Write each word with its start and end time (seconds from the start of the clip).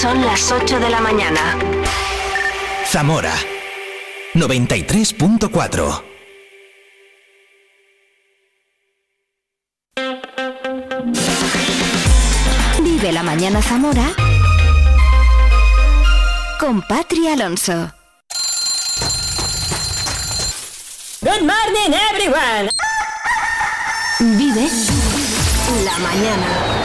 Son 0.00 0.24
las 0.24 0.52
8 0.52 0.78
de 0.78 0.90
la 0.90 1.00
mañana. 1.00 1.58
Zamora 2.86 3.34
93.4 4.34 6.02
Vive 12.80 13.12
la 13.12 13.24
mañana 13.24 13.60
Zamora 13.60 14.06
con 16.60 16.80
Patri 16.82 17.26
Alonso. 17.26 17.92
Good 21.22 21.42
morning 21.42 21.92
everyone. 22.12 22.70
Vive 24.20 24.68
la 25.84 25.98
mañana. 25.98 26.77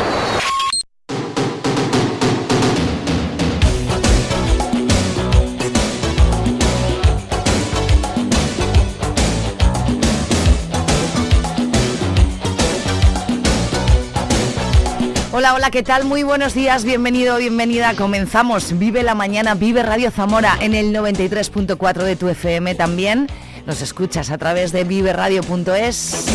Hola, 15.44 15.56
hola, 15.56 15.72
¿qué 15.72 15.84
tal? 15.84 16.06
Muy 16.06 16.24
buenos 16.24 16.54
días, 16.54 16.86
bienvenido, 16.86 17.36
bienvenida. 17.36 17.96
Comenzamos 17.98 18.80
Vive 18.80 19.04
la 19.04 19.14
Mañana, 19.14 19.56
Vive 19.56 19.84
Radio 19.84 20.10
Zamora 20.10 20.58
en 20.62 20.74
el 20.74 20.96
93.4 20.96 22.04
de 22.04 22.16
tu 22.16 22.30
FM 22.30 22.76
también. 22.76 23.28
Nos 23.66 23.82
escuchas 23.82 24.32
a 24.32 24.38
través 24.38 24.72
de 24.72 24.86
viveradio.es. 24.86 26.28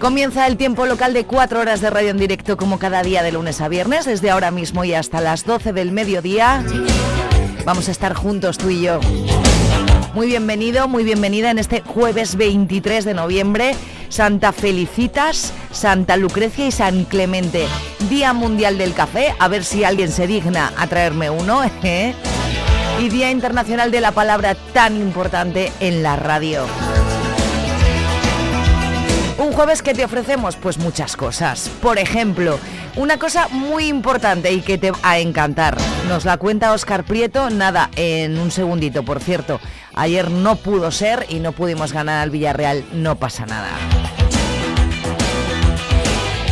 Comienza 0.00 0.48
el 0.48 0.56
tiempo 0.56 0.84
local 0.84 1.12
de 1.12 1.26
cuatro 1.26 1.60
horas 1.60 1.80
de 1.80 1.90
radio 1.90 2.10
en 2.10 2.18
directo 2.18 2.56
como 2.56 2.80
cada 2.80 3.04
día 3.04 3.22
de 3.22 3.30
lunes 3.30 3.60
a 3.60 3.68
viernes, 3.68 4.04
desde 4.04 4.30
ahora 4.30 4.50
mismo 4.50 4.84
y 4.84 4.94
hasta 4.94 5.20
las 5.20 5.44
12 5.44 5.72
del 5.72 5.92
mediodía. 5.92 6.64
Vamos 7.64 7.86
a 7.86 7.92
estar 7.92 8.14
juntos 8.14 8.58
tú 8.58 8.68
y 8.68 8.80
yo. 8.80 8.98
Muy 10.12 10.26
bienvenido, 10.26 10.88
muy 10.88 11.04
bienvenida 11.04 11.52
en 11.52 11.58
este 11.58 11.82
jueves 11.82 12.34
23 12.34 13.04
de 13.04 13.14
noviembre. 13.14 13.76
Santa 14.14 14.52
Felicitas, 14.52 15.52
Santa 15.72 16.16
Lucrecia 16.16 16.68
y 16.68 16.70
San 16.70 17.04
Clemente. 17.04 17.66
Día 18.08 18.32
Mundial 18.32 18.78
del 18.78 18.94
Café, 18.94 19.34
a 19.40 19.48
ver 19.48 19.64
si 19.64 19.82
alguien 19.82 20.12
se 20.12 20.28
digna 20.28 20.72
a 20.76 20.86
traerme 20.86 21.30
uno. 21.30 21.64
¿eh? 21.82 22.14
Y 23.00 23.08
Día 23.08 23.32
Internacional 23.32 23.90
de 23.90 24.00
la 24.00 24.12
Palabra 24.12 24.54
tan 24.72 24.96
importante 25.00 25.72
en 25.80 26.04
la 26.04 26.14
radio. 26.14 26.64
Un 29.44 29.52
jueves 29.52 29.82
que 29.82 29.92
te 29.92 30.02
ofrecemos 30.02 30.56
pues 30.56 30.78
muchas 30.78 31.16
cosas. 31.16 31.68
Por 31.82 31.98
ejemplo, 31.98 32.58
una 32.96 33.18
cosa 33.18 33.46
muy 33.48 33.88
importante 33.88 34.50
y 34.50 34.62
que 34.62 34.78
te 34.78 34.90
va 34.90 34.98
a 35.02 35.18
encantar. 35.18 35.76
Nos 36.08 36.24
la 36.24 36.38
cuenta 36.38 36.72
Oscar 36.72 37.04
Prieto, 37.04 37.50
nada, 37.50 37.90
en 37.96 38.38
un 38.38 38.50
segundito, 38.50 39.02
por 39.02 39.20
cierto. 39.20 39.60
Ayer 39.94 40.30
no 40.30 40.56
pudo 40.56 40.90
ser 40.90 41.26
y 41.28 41.40
no 41.40 41.52
pudimos 41.52 41.92
ganar 41.92 42.22
al 42.22 42.30
Villarreal, 42.30 42.86
no 42.94 43.16
pasa 43.16 43.44
nada. 43.44 43.68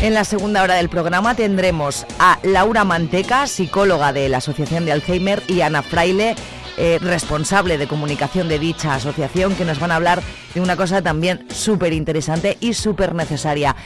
En 0.02 0.12
la 0.12 0.24
segunda 0.24 0.62
hora 0.62 0.74
del 0.74 0.90
programa 0.90 1.34
tendremos 1.36 2.06
a 2.18 2.40
Laura 2.42 2.84
Manteca, 2.84 3.46
psicóloga 3.46 4.12
de 4.12 4.28
la 4.28 4.38
Asociación 4.38 4.84
de 4.84 4.90
Alzheimer, 4.90 5.42
y 5.46 5.60
Ana 5.60 5.82
Fraile, 5.82 6.34
eh, 6.76 6.98
responsable 7.00 7.78
de 7.78 7.86
comunicación 7.86 8.48
de 8.48 8.58
dicha 8.58 8.94
asociación, 8.94 9.54
que 9.54 9.64
nos 9.64 9.80
van 9.80 9.92
a 9.92 9.96
hablar 9.96 10.22
de 10.54 10.60
una 10.60 10.76
cosa 10.76 11.02
también 11.02 11.46
súper 11.50 11.92
interesante 11.92 12.56
y 12.60 12.74
súper 12.74 13.14
necesaria. 13.14 13.76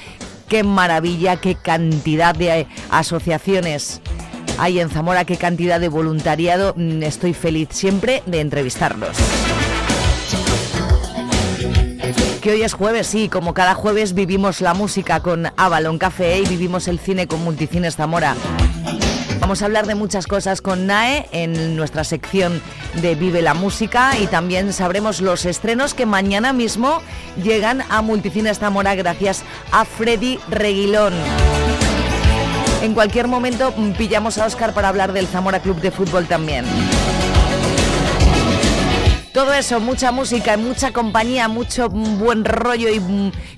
Qué 0.49 0.63
maravilla, 0.63 1.37
qué 1.37 1.57
cantidad 1.57 2.35
de 2.35 2.61
eh, 2.61 2.67
asociaciones 2.91 4.01
hay 4.59 4.81
en 4.81 4.89
Zamora, 4.89 5.25
qué 5.25 5.37
cantidad 5.37 5.81
de 5.81 5.89
voluntariado. 5.89 6.75
Mm, 6.77 7.03
Estoy 7.03 7.35
feliz 7.35 7.69
siempre 7.73 8.23
de 8.27 8.41
entrevistarlos. 8.41 9.17
Que 12.41 12.53
hoy 12.53 12.63
es 12.63 12.75
jueves, 12.75 13.09
sí, 13.09 13.29
como 13.29 13.55
cada 13.55 13.75
jueves 13.75 14.15
vivimos 14.15 14.61
la 14.61 14.73
música 14.73 15.21
con 15.21 15.49
Avalon 15.57 15.99
Café 15.99 16.39
y 16.39 16.47
vivimos 16.47 16.87
el 16.87 17.01
cine 17.01 17.27
con 17.27 17.43
Multicines 17.43 17.97
Zamora. 17.97 18.37
Vamos 19.47 19.63
a 19.63 19.67
hablar 19.67 19.87
de 19.87 19.95
muchas 19.95 20.27
cosas 20.27 20.61
con 20.61 20.89
NAE 20.89 21.29
en 21.31 21.77
nuestra 21.77 22.03
sección 22.03 22.61
de 23.01 23.15
Vive 23.15 23.43
la 23.43 23.55
Música 23.55 24.19
y 24.19 24.27
también 24.27 24.73
sabremos 24.73 25.21
los 25.21 25.45
estrenos 25.45 25.95
que 25.95 26.05
mañana 26.05 26.53
mismo 26.53 27.01
llegan 27.41 27.85
a 27.89 28.03
Multicines 28.03 28.59
Zamora 28.59 28.97
gracias 28.97 29.45
a 29.71 29.85
Freddy 29.85 30.41
Reguilón. 30.49 31.15
En 32.83 32.93
cualquier 32.93 33.29
momento 33.29 33.73
mm, 33.77 33.93
pillamos 33.93 34.37
a 34.39 34.47
Oscar 34.47 34.75
para 34.75 34.89
hablar 34.89 35.13
del 35.13 35.29
Zamora 35.29 35.61
Club 35.61 35.81
de 35.81 35.93
Fútbol 35.93 36.27
también. 36.27 36.65
Todo 39.37 39.53
eso, 39.53 39.81
mucha 39.81 40.13
música 40.13 40.57
mucha 40.57 40.93
compañía, 40.93 41.47
mucho 41.47 41.91
buen 41.91 42.43
rollo 42.47 42.89
y 42.89 43.03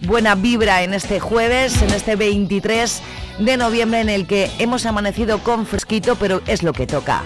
buena 0.04 0.34
vibra 0.34 0.82
en 0.82 0.92
este 0.92 1.20
jueves, 1.20 1.80
en 1.82 1.90
este 1.90 2.16
23 2.16 3.00
de 3.38 3.56
noviembre 3.56 4.00
en 4.00 4.08
el 4.08 4.26
que 4.26 4.50
hemos 4.58 4.86
amanecido 4.86 5.38
con 5.44 5.66
fresquito, 5.66 6.16
pero 6.16 6.42
es 6.48 6.64
lo 6.64 6.72
que 6.72 6.88
toca. 6.88 7.22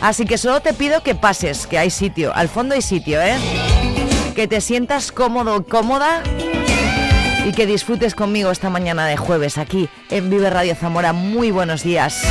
Así 0.00 0.26
que 0.26 0.38
solo 0.38 0.60
te 0.60 0.74
pido 0.74 1.02
que 1.02 1.16
pases, 1.16 1.66
que 1.66 1.76
hay 1.76 1.90
sitio, 1.90 2.32
al 2.36 2.48
fondo 2.48 2.76
hay 2.76 2.82
sitio, 2.82 3.20
¿eh? 3.20 3.34
Que 4.36 4.46
te 4.46 4.60
sientas 4.60 5.10
cómodo, 5.10 5.66
cómoda 5.66 6.22
y 7.44 7.50
que 7.50 7.66
disfrutes 7.66 8.14
conmigo 8.14 8.52
esta 8.52 8.70
mañana 8.70 9.08
de 9.08 9.16
jueves 9.16 9.58
aquí 9.58 9.88
en 10.08 10.30
Vive 10.30 10.50
Radio 10.50 10.76
Zamora. 10.76 11.12
Muy 11.12 11.50
buenos 11.50 11.82
días. 11.82 12.22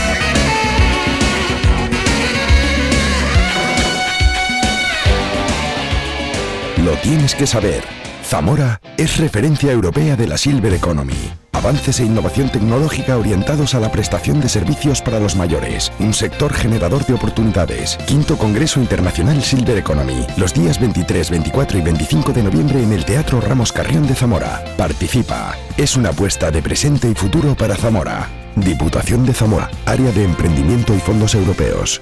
Lo 6.84 6.94
tienes 6.94 7.36
que 7.36 7.46
saber. 7.46 7.84
Zamora 8.24 8.81
es 8.97 9.18
referencia 9.18 9.72
europea 9.72 10.16
de 10.16 10.25
la 10.25 10.36
Silver 10.36 10.74
Economy. 10.74 11.31
Avances 11.52 12.00
e 12.00 12.06
innovación 12.06 12.50
tecnológica 12.50 13.18
orientados 13.18 13.75
a 13.75 13.80
la 13.80 13.92
prestación 13.92 14.42
de 14.42 14.50
servicios 14.50 15.00
para 15.03 15.19
los 15.19 15.36
mayores. 15.36 15.92
Un 16.00 16.12
sector 16.12 16.52
generador 16.52 17.06
de 17.06 17.14
oportunidades. 17.14 17.97
Quinto 18.08 18.36
Congreso 18.36 18.80
Internacional 18.80 19.44
Silver 19.44 19.78
Economy. 19.78 20.25
Los 20.38 20.56
días 20.56 20.80
23, 20.80 21.30
24 21.30 21.78
y 21.78 21.81
25 21.81 22.34
de 22.34 22.44
noviembre 22.44 22.81
en 22.81 22.94
el 22.94 23.06
Teatro 23.06 23.42
Ramos 23.42 23.72
Carrión 23.72 24.08
de 24.08 24.16
Zamora. 24.16 24.63
Participa. 24.75 25.56
Es 25.78 25.96
una 25.96 26.09
apuesta 26.09 26.50
de 26.50 26.63
presente 26.63 27.08
y 27.12 27.13
futuro 27.13 27.53
para 27.53 27.75
Zamora. 27.75 28.28
Diputación 28.56 29.24
de 29.28 29.36
Zamora. 29.36 29.69
Área 29.86 30.12
de 30.12 30.24
Emprendimiento 30.24 30.96
y 30.96 31.00
Fondos 31.00 31.36
Europeos. 31.36 32.02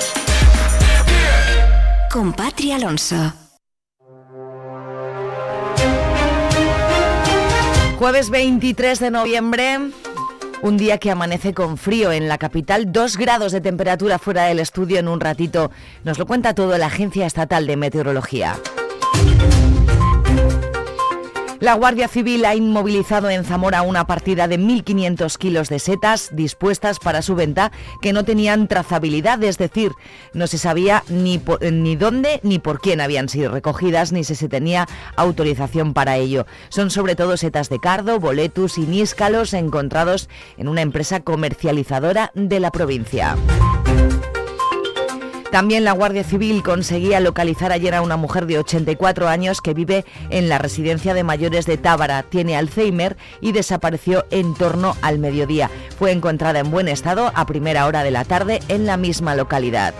Con 2.11 2.33
Patri 2.33 2.73
Alonso. 2.73 3.33
Jueves 7.97 8.29
23 8.29 8.99
de 8.99 9.11
noviembre, 9.11 9.79
un 10.61 10.77
día 10.77 10.97
que 10.97 11.09
amanece 11.09 11.53
con 11.53 11.77
frío 11.77 12.11
en 12.11 12.27
la 12.27 12.37
capital, 12.37 12.91
dos 12.91 13.15
grados 13.15 13.53
de 13.53 13.61
temperatura 13.61 14.19
fuera 14.19 14.43
del 14.43 14.59
estudio 14.59 14.99
en 14.99 15.07
un 15.07 15.21
ratito. 15.21 15.71
Nos 16.03 16.19
lo 16.19 16.25
cuenta 16.25 16.53
todo 16.53 16.77
la 16.77 16.87
Agencia 16.87 17.25
Estatal 17.25 17.65
de 17.65 17.77
Meteorología. 17.77 18.57
La 21.61 21.75
Guardia 21.75 22.07
Civil 22.07 22.43
ha 22.45 22.55
inmovilizado 22.55 23.29
en 23.29 23.43
Zamora 23.45 23.83
una 23.83 24.07
partida 24.07 24.47
de 24.47 24.57
1.500 24.59 25.37
kilos 25.37 25.69
de 25.69 25.77
setas 25.77 26.29
dispuestas 26.33 26.97
para 26.97 27.21
su 27.21 27.35
venta 27.35 27.71
que 28.01 28.13
no 28.13 28.25
tenían 28.25 28.67
trazabilidad, 28.67 29.43
es 29.43 29.59
decir, 29.59 29.91
no 30.33 30.47
se 30.47 30.57
sabía 30.57 31.03
ni, 31.07 31.37
por- 31.37 31.61
ni 31.61 31.95
dónde 31.95 32.39
ni 32.41 32.57
por 32.57 32.81
quién 32.81 32.99
habían 32.99 33.29
sido 33.29 33.51
recogidas 33.51 34.11
ni 34.11 34.23
si 34.23 34.33
se 34.33 34.49
tenía 34.49 34.87
autorización 35.15 35.93
para 35.93 36.17
ello. 36.17 36.47
Son 36.69 36.89
sobre 36.89 37.15
todo 37.15 37.37
setas 37.37 37.69
de 37.69 37.77
cardo, 37.79 38.19
boletus 38.19 38.79
y 38.79 38.81
níscalos 38.87 39.53
encontrados 39.53 40.29
en 40.57 40.67
una 40.67 40.81
empresa 40.81 41.19
comercializadora 41.19 42.31
de 42.33 42.59
la 42.59 42.71
provincia. 42.71 43.37
También 45.51 45.83
la 45.83 45.91
Guardia 45.91 46.23
Civil 46.23 46.63
conseguía 46.63 47.19
localizar 47.19 47.73
ayer 47.73 47.93
a 47.93 48.01
una 48.01 48.15
mujer 48.15 48.45
de 48.45 48.57
84 48.57 49.27
años 49.27 49.59
que 49.59 49.73
vive 49.73 50.05
en 50.29 50.47
la 50.47 50.57
residencia 50.57 51.13
de 51.13 51.25
mayores 51.25 51.65
de 51.65 51.77
Tábara. 51.77 52.23
Tiene 52.23 52.55
Alzheimer 52.55 53.17
y 53.41 53.51
desapareció 53.51 54.25
en 54.31 54.53
torno 54.53 54.95
al 55.01 55.19
mediodía. 55.19 55.69
Fue 55.99 56.13
encontrada 56.13 56.59
en 56.59 56.71
buen 56.71 56.87
estado 56.87 57.33
a 57.35 57.45
primera 57.45 57.85
hora 57.85 58.01
de 58.03 58.11
la 58.11 58.23
tarde 58.23 58.61
en 58.69 58.85
la 58.85 58.95
misma 58.95 59.35
localidad. 59.35 59.93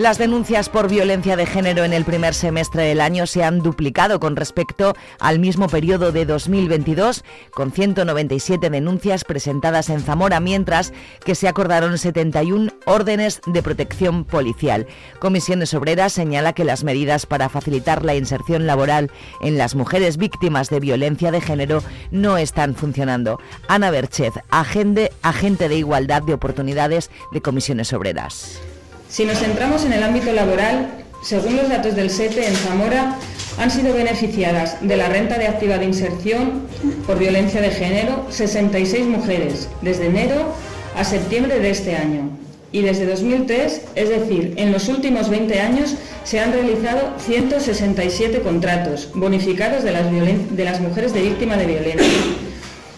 Las 0.00 0.16
denuncias 0.16 0.70
por 0.70 0.88
violencia 0.88 1.36
de 1.36 1.44
género 1.44 1.84
en 1.84 1.92
el 1.92 2.06
primer 2.06 2.32
semestre 2.32 2.84
del 2.84 3.02
año 3.02 3.26
se 3.26 3.44
han 3.44 3.58
duplicado 3.58 4.18
con 4.18 4.34
respecto 4.34 4.94
al 5.18 5.38
mismo 5.38 5.68
periodo 5.68 6.10
de 6.10 6.24
2022, 6.24 7.22
con 7.50 7.70
197 7.70 8.70
denuncias 8.70 9.24
presentadas 9.24 9.90
en 9.90 10.00
Zamora, 10.00 10.40
mientras 10.40 10.94
que 11.22 11.34
se 11.34 11.48
acordaron 11.48 11.98
71 11.98 12.72
órdenes 12.86 13.42
de 13.44 13.62
protección 13.62 14.24
policial. 14.24 14.86
Comisiones 15.18 15.74
Obreras 15.74 16.14
señala 16.14 16.54
que 16.54 16.64
las 16.64 16.82
medidas 16.82 17.26
para 17.26 17.50
facilitar 17.50 18.02
la 18.02 18.14
inserción 18.14 18.66
laboral 18.66 19.10
en 19.42 19.58
las 19.58 19.74
mujeres 19.74 20.16
víctimas 20.16 20.70
de 20.70 20.80
violencia 20.80 21.30
de 21.30 21.42
género 21.42 21.82
no 22.10 22.38
están 22.38 22.74
funcionando. 22.74 23.38
Ana 23.68 23.90
Berchez, 23.90 24.32
agente, 24.48 25.12
agente 25.20 25.68
de 25.68 25.76
igualdad 25.76 26.22
de 26.22 26.32
oportunidades 26.32 27.10
de 27.32 27.42
Comisiones 27.42 27.92
Obreras. 27.92 28.62
Si 29.10 29.24
nos 29.24 29.38
centramos 29.40 29.84
en 29.84 29.92
el 29.92 30.04
ámbito 30.04 30.32
laboral, 30.32 30.88
según 31.20 31.56
los 31.56 31.68
datos 31.68 31.96
del 31.96 32.10
SETE, 32.10 32.46
en 32.46 32.54
Zamora 32.54 33.16
han 33.58 33.68
sido 33.68 33.92
beneficiadas 33.92 34.76
de 34.82 34.96
la 34.96 35.08
renta 35.08 35.36
de 35.36 35.48
activa 35.48 35.78
de 35.78 35.84
inserción 35.84 36.68
por 37.08 37.18
violencia 37.18 37.60
de 37.60 37.72
género 37.72 38.26
66 38.30 39.06
mujeres 39.06 39.68
desde 39.82 40.06
enero 40.06 40.54
a 40.96 41.02
septiembre 41.02 41.58
de 41.58 41.70
este 41.70 41.96
año. 41.96 42.30
Y 42.70 42.82
desde 42.82 43.04
2003, 43.04 43.82
es 43.96 44.08
decir, 44.08 44.54
en 44.56 44.70
los 44.70 44.86
últimos 44.86 45.28
20 45.28 45.58
años, 45.58 45.96
se 46.22 46.38
han 46.38 46.52
realizado 46.52 47.14
167 47.18 48.42
contratos 48.42 49.10
bonificados 49.12 49.82
de 49.82 49.90
las, 49.90 50.06
de 50.08 50.64
las 50.64 50.80
mujeres 50.80 51.12
de 51.12 51.22
víctima 51.22 51.56
de 51.56 51.66
violencia. 51.66 52.06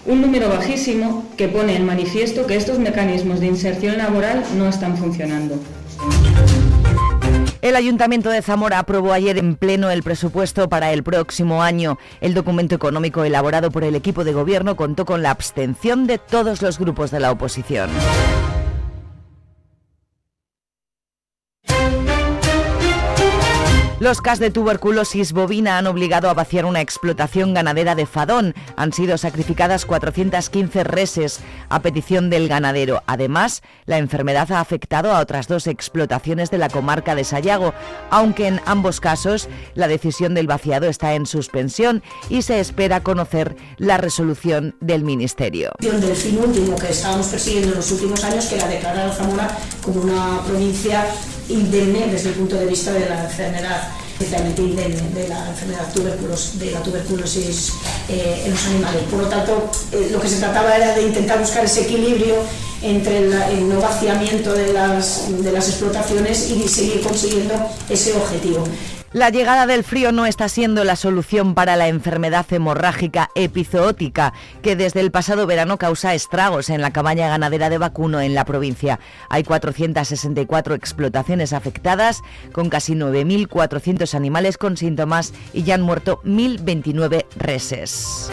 Un 0.05 0.21
número 0.21 0.51
bajísimo 0.51 1.25
que 1.39 1.49
pone 1.49 1.75
en 1.75 1.87
manifiesto 1.87 2.47
que 2.47 2.57
estos 2.57 2.79
mecanismos 2.79 3.41
de 3.41 3.47
inserción 3.47 3.97
laboral 3.97 4.45
no 4.59 4.69
están 4.69 4.99
funcionando. 4.99 5.59
El 7.63 7.77
Ayuntamiento 7.77 8.29
de 8.29 8.43
Zamora 8.43 8.81
aprobó 8.81 9.13
ayer 9.13 9.39
en 9.39 9.55
pleno 9.55 9.89
el 9.89 10.03
presupuesto 10.03 10.69
para 10.69 10.93
el 10.93 11.05
próximo 11.05 11.63
año. 11.63 11.97
El 12.21 12.35
documento 12.35 12.75
económico 12.75 13.23
elaborado 13.23 13.71
por 13.71 13.85
el 13.85 13.95
equipo 13.95 14.25
de 14.25 14.33
gobierno 14.33 14.75
contó 14.75 15.05
con 15.05 15.23
la 15.23 15.31
abstención 15.31 16.09
de 16.09 16.19
todos 16.19 16.61
los 16.61 16.81
grupos 16.81 17.13
de 17.13 17.21
la 17.21 17.31
oposición. 17.31 17.89
Los 24.03 24.21
cas 24.21 24.41
de 24.41 24.51
tuberculosis 24.51 25.33
bovina 25.33 25.79
han 25.79 25.87
obligado 25.87 26.29
a 26.29 26.35
vaciar 26.35 26.65
una 26.65 26.81
explotación 26.81 27.55
ganadera 27.55 27.95
de 27.95 28.05
Fadón. 28.05 28.53
Han 28.75 28.93
sido 28.93 29.17
sacrificadas 29.17 29.87
415 29.87 30.83
reses 30.83 31.39
a 31.69 31.83
petición 31.83 32.29
del 32.29 32.49
ganadero. 32.49 33.05
Además, 33.07 33.63
la 33.87 33.99
enfermedad 33.99 34.51
ha 34.51 34.59
afectado 34.59 35.13
a 35.13 35.21
otras 35.21 35.47
dos 35.47 35.69
explotaciones 35.69 36.51
de 36.51 36.59
la 36.59 36.69
comarca 36.69 37.15
de 37.15 37.23
Sayago, 37.23 37.75
aunque 38.11 38.49
en 38.49 38.61
ambos 38.67 38.99
casos 38.99 39.49
la 39.75 39.87
decisión 39.87 40.35
del 40.35 40.49
vaciado 40.49 40.89
está 40.89 41.15
en 41.15 41.25
suspensión 41.25 42.03
y 42.29 42.43
se 42.43 42.59
espera 42.59 43.05
conocer 43.05 43.55
la 43.79 43.99
resolución 43.99 44.75
del 44.81 45.05
Ministerio. 45.05 45.71
Del 45.79 46.17
fin 46.17 46.41
último 46.45 46.75
que 46.75 46.89
estábamos 46.89 47.29
persiguiendo 47.29 47.69
en 47.69 47.77
los 47.77 47.93
últimos 47.93 48.25
años, 48.25 48.47
que 48.47 48.57
la 48.57 49.13
Zamora 49.13 49.57
como 49.81 50.01
una 50.01 50.41
provincia 50.45 51.07
indemne 51.53 52.09
desde 52.09 52.31
el 52.31 52.35
punto 52.35 52.57
de 52.57 52.67
vista 52.67 52.93
de 52.93 53.09
la 53.09 53.25
enfermedad 53.25 53.89
especialmente 54.23 54.63
indemne 54.63 55.03
de 55.15 55.29
la 55.29 55.49
enfermedad 55.49 55.87
de 55.93 56.71
la 56.71 56.83
tuberculosis 56.83 57.73
eh, 58.09 58.43
en 58.45 58.53
los 58.53 58.67
animales. 58.67 59.03
Por 59.11 59.21
lo 59.21 59.29
tanto, 59.29 59.71
eh, 59.91 60.09
lo 60.13 60.21
que 60.21 60.29
se 60.29 60.39
trataba 60.39 60.77
era 60.77 60.95
de 60.95 61.03
intentar 61.03 61.39
buscar 61.41 61.65
ese 61.65 61.83
equilibrio 61.83 62.37
entre 62.83 63.19
el 63.19 63.69
no 63.69 63.81
vaciamiento 63.81 64.53
de 64.53 64.73
las, 64.73 65.27
de 65.43 65.53
las 65.53 65.69
explotaciones 65.69 66.51
y 66.51 66.69
seguir 66.69 67.01
consiguiendo 67.01 67.55
ese 67.89 68.13
objetivo. 68.13 68.65
La 69.13 69.29
llegada 69.29 69.67
del 69.67 69.85
frío 69.85 70.11
no 70.11 70.25
está 70.25 70.49
siendo 70.49 70.85
la 70.85 70.97
solución 70.97 71.55
para 71.55 71.77
la 71.77 71.89
enfermedad 71.89 72.47
hemorrágica 72.51 73.31
epizootica, 73.35 74.33
que 74.63 74.75
desde 74.75 75.01
el 75.01 75.11
pasado 75.11 75.47
verano 75.47 75.77
causa 75.77 76.15
estragos 76.15 76.71
en 76.71 76.81
la 76.81 76.93
cabaña 76.93 77.29
ganadera 77.29 77.69
de 77.69 77.77
vacuno 77.77 78.23
en 78.23 78.35
la 78.35 78.47
provincia. 78.47 79.01
Hay 79.29 79.45
464 79.45 80.75
explotaciones 80.75 81.53
afectadas, 81.53 82.23
con 82.53 82.71
casi 82.71 82.95
9.400 82.95 84.15
animales 84.15 84.57
con 84.57 84.79
síntomas 84.79 85.35
y 85.53 85.63
ya 85.63 85.75
han 85.75 85.83
muerto 85.83 86.23
1.029 86.25 87.27
reses. 87.37 88.31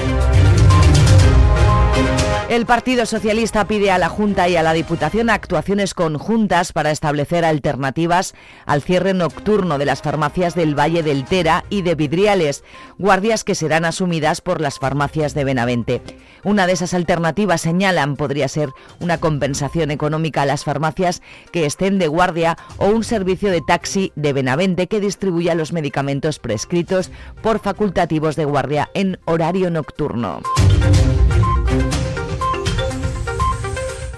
El 2.50 2.66
Partido 2.66 3.06
Socialista 3.06 3.68
pide 3.68 3.92
a 3.92 4.00
la 4.00 4.10
Junta 4.10 4.50
y 4.50 4.56
a 4.56 4.64
la 4.64 4.74
Diputación 4.74 5.30
actuaciones 5.30 5.94
conjuntas 5.94 6.74
para 6.74 6.90
establecer 6.90 7.46
alternativas 7.46 8.34
al 8.66 8.82
cierre 8.82 9.14
nocturno 9.14 9.78
de 9.78 9.86
las 9.86 10.02
farmacias 10.02 10.56
del 10.56 10.74
Valle 10.74 11.04
del 11.04 11.26
Tera 11.26 11.64
y 11.70 11.84
de 11.84 11.94
Vidriales, 11.94 12.64
guardias 12.98 13.44
que 13.44 13.54
serán 13.54 13.86
asumidas 13.86 14.42
por 14.42 14.62
las 14.62 14.80
farmacias 14.80 15.36
de 15.36 15.44
Benavente. 15.44 16.02
Una 16.44 16.66
de 16.66 16.74
esas 16.74 16.96
alternativas, 16.96 17.62
señalan, 17.62 18.16
podría 18.16 18.48
ser 18.48 18.70
una 19.00 19.20
compensación 19.20 19.92
económica 19.92 20.42
a 20.42 20.48
las 20.48 20.64
farmacias 20.64 21.22
que 21.52 21.68
estén 21.68 22.00
de 22.00 22.08
guardia 22.08 22.58
o 22.78 22.88
un 22.88 23.04
servicio 23.04 23.52
de 23.52 23.62
taxi 23.62 24.12
de 24.16 24.34
Benavente 24.34 24.88
que 24.88 25.00
distribuya 25.00 25.54
los 25.54 25.72
medicamentos 25.72 26.40
prescritos 26.40 27.12
por 27.44 27.60
facultativos 27.60 28.36
de 28.36 28.46
guardia 28.46 28.90
en 28.96 29.20
horario 29.26 29.70
nocturno. 29.70 30.42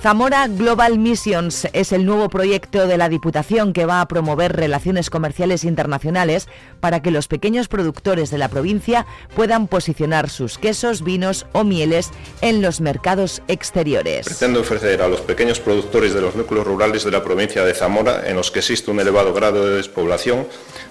Zamora 0.02 0.48
Global 0.48 0.98
Missions 0.98 1.68
es 1.74 1.92
el 1.92 2.08
nuevo 2.08 2.28
proyecto 2.28 2.88
de 2.88 2.98
la 2.98 3.08
Diputación 3.08 3.72
que 3.72 3.86
va 3.86 4.02
a 4.02 4.08
promover 4.08 4.56
relaciones 4.56 5.12
comerciales 5.12 5.64
internacionales 5.64 6.48
para 6.80 7.04
que 7.04 7.12
los 7.12 7.28
pequeños 7.28 7.68
productores 7.68 8.32
de 8.32 8.40
la 8.40 8.50
provincia 8.50 9.06
puedan 9.36 9.68
posicionar 9.68 10.32
sus 10.32 10.58
quesos, 10.58 11.04
vinos 11.04 11.46
o 11.52 11.64
mieles 11.64 12.10
en 12.42 12.64
los 12.64 12.82
mercados 12.82 13.44
exteriores. 13.48 14.26
Pretende 14.26 14.62
ofrecer 14.62 15.04
a 15.04 15.08
los 15.08 15.22
pequeños 15.22 15.60
productores 15.60 16.16
de 16.16 16.22
los 16.22 16.36
núcleos 16.36 16.66
rurales 16.66 17.04
de 17.04 17.12
la 17.12 17.24
provincia 17.24 17.64
de 17.64 17.76
Zamora, 17.76 18.28
en 18.28 18.38
los 18.38 18.50
que 18.50 18.58
existe 18.58 18.90
un 18.90 19.00
elevado 19.00 19.36
grado 19.36 19.70
de 19.70 19.76
despoblación, 19.76 20.48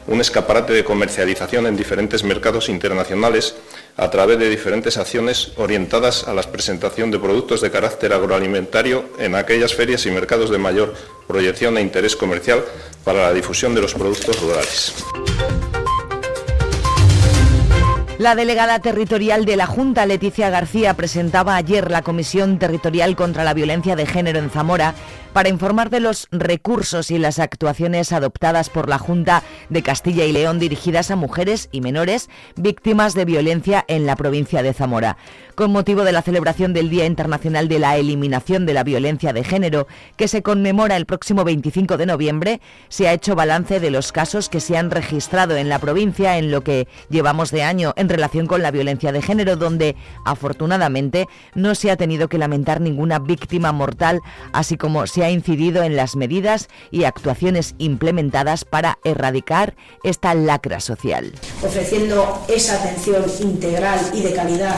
un 0.07 0.21
escaparate 0.21 0.73
de 0.73 0.85
comercialización 0.85 1.67
en 1.67 1.77
diferentes 1.77 2.23
mercados 2.23 2.69
internacionales 2.69 3.57
a 4.01 4.11
través 4.11 4.39
de 4.39 4.49
diferentes 4.49 4.97
acciones 4.97 5.53
orientadas 5.57 6.27
a 6.27 6.33
la 6.33 6.41
presentación 6.43 7.11
de 7.11 7.19
productos 7.19 7.61
de 7.61 7.71
carácter 7.71 8.15
agroalimentario 8.15 9.05
en 9.19 9.35
aquellas 9.35 9.75
ferias 9.75 10.07
y 10.07 10.11
mercados 10.11 10.49
de 10.49 10.57
mayor 10.57 10.95
proyección 11.29 11.77
e 11.77 11.83
interés 11.83 12.17
comercial 12.17 12.65
para 13.05 13.21
la 13.25 13.35
difusión 13.35 13.75
de 13.75 13.83
los 13.83 13.93
productos 13.93 14.41
rurales. 14.41 14.95
La 18.21 18.35
delegada 18.35 18.81
territorial 18.81 19.45
de 19.45 19.57
la 19.57 19.67
Junta, 19.67 20.05
Leticia 20.05 20.51
García, 20.51 20.95
presentaba 20.95 21.57
ayer 21.57 21.91
la 21.91 22.03
Comisión 22.03 22.59
Territorial 22.59 23.17
contra 23.17 23.45
la 23.45 23.55
Violencia 23.55 23.97
de 23.97 24.07
Género 24.07 24.39
en 24.39 24.51
Zamora 24.51 24.95
para 25.33 25.49
informar 25.49 25.91
de 25.91 26.01
los 26.01 26.29
recursos 26.31 27.11
y 27.11 27.19
las 27.19 27.39
actuaciones 27.39 28.13
adoptadas 28.13 28.71
por 28.71 28.89
la 28.89 28.99
Junta 28.99 29.43
de 29.69 29.83
Castilla 29.83 30.25
y 30.25 30.33
León 30.33 30.59
dirigidas 30.59 31.11
a 31.11 31.17
mujeres 31.17 31.69
y 31.73 31.81
menores 31.81 32.29
víctimas 32.57 33.15
de 33.15 33.25
violencia 33.25 33.85
en 33.89 34.07
la 34.07 34.17
provincia 34.17 34.63
de 34.63 34.73
Zamora. 34.73 35.17
Con 35.55 35.73
motivo 35.73 36.05
de 36.05 36.13
la 36.13 36.23
celebración 36.23 36.73
del 36.73 36.89
Día 36.89 37.05
Internacional 37.05 37.69
de 37.69 37.79
la 37.79 37.97
Eliminación 37.99 38.65
de 38.65 38.73
la 38.73 38.83
Violencia 38.83 39.33
de 39.33 39.45
Género, 39.45 39.87
que 40.17 40.27
se 40.27 40.43
conmemora 40.43 40.97
el 40.97 41.07
próximo 41.07 41.45
25 41.45 41.97
de 41.99 42.07
noviembre, 42.07 42.61
se 42.89 43.09
ha 43.09 43.13
hecho 43.13 43.35
balance 43.35 43.79
de 43.79 43.91
los 43.91 44.11
casos 44.11 44.49
que 44.49 44.61
se 44.61 44.79
han 44.79 44.91
registrado 44.91 45.57
en 45.57 45.69
la 45.69 45.79
provincia 45.79 46.39
en 46.39 46.51
lo 46.51 46.63
que 46.63 46.89
llevamos 47.11 47.51
de 47.51 47.63
año 47.63 47.93
en 47.97 48.09
relación 48.09 48.47
con 48.47 48.63
la 48.63 48.71
violencia 48.71 49.13
de 49.13 49.21
género, 49.23 49.57
donde 49.57 49.97
afortunadamente 50.25 51.29
no 51.55 51.75
se 51.75 51.91
ha 51.91 51.97
tenido 51.97 52.29
que 52.29 52.39
lamentar 52.39 52.81
ninguna 52.81 53.19
víctima 53.19 53.71
mortal, 53.73 54.21
así 54.53 54.79
como 54.79 55.07
se 55.07 55.20
ha 55.25 55.31
incidido 55.31 55.83
en 55.83 55.97
las 55.97 56.17
medidas 56.17 56.69
y 56.91 57.05
actuaciones 57.05 57.75
implementadas 57.79 58.65
para 58.65 58.99
erradicar 59.05 59.77
esta 60.05 60.35
lacra 60.35 60.81
social. 60.81 61.33
Ofreciendo 61.65 62.45
esa 62.49 62.75
atención 62.75 63.25
integral 63.41 63.99
y 64.15 64.23
de 64.23 64.33
calidad 64.33 64.77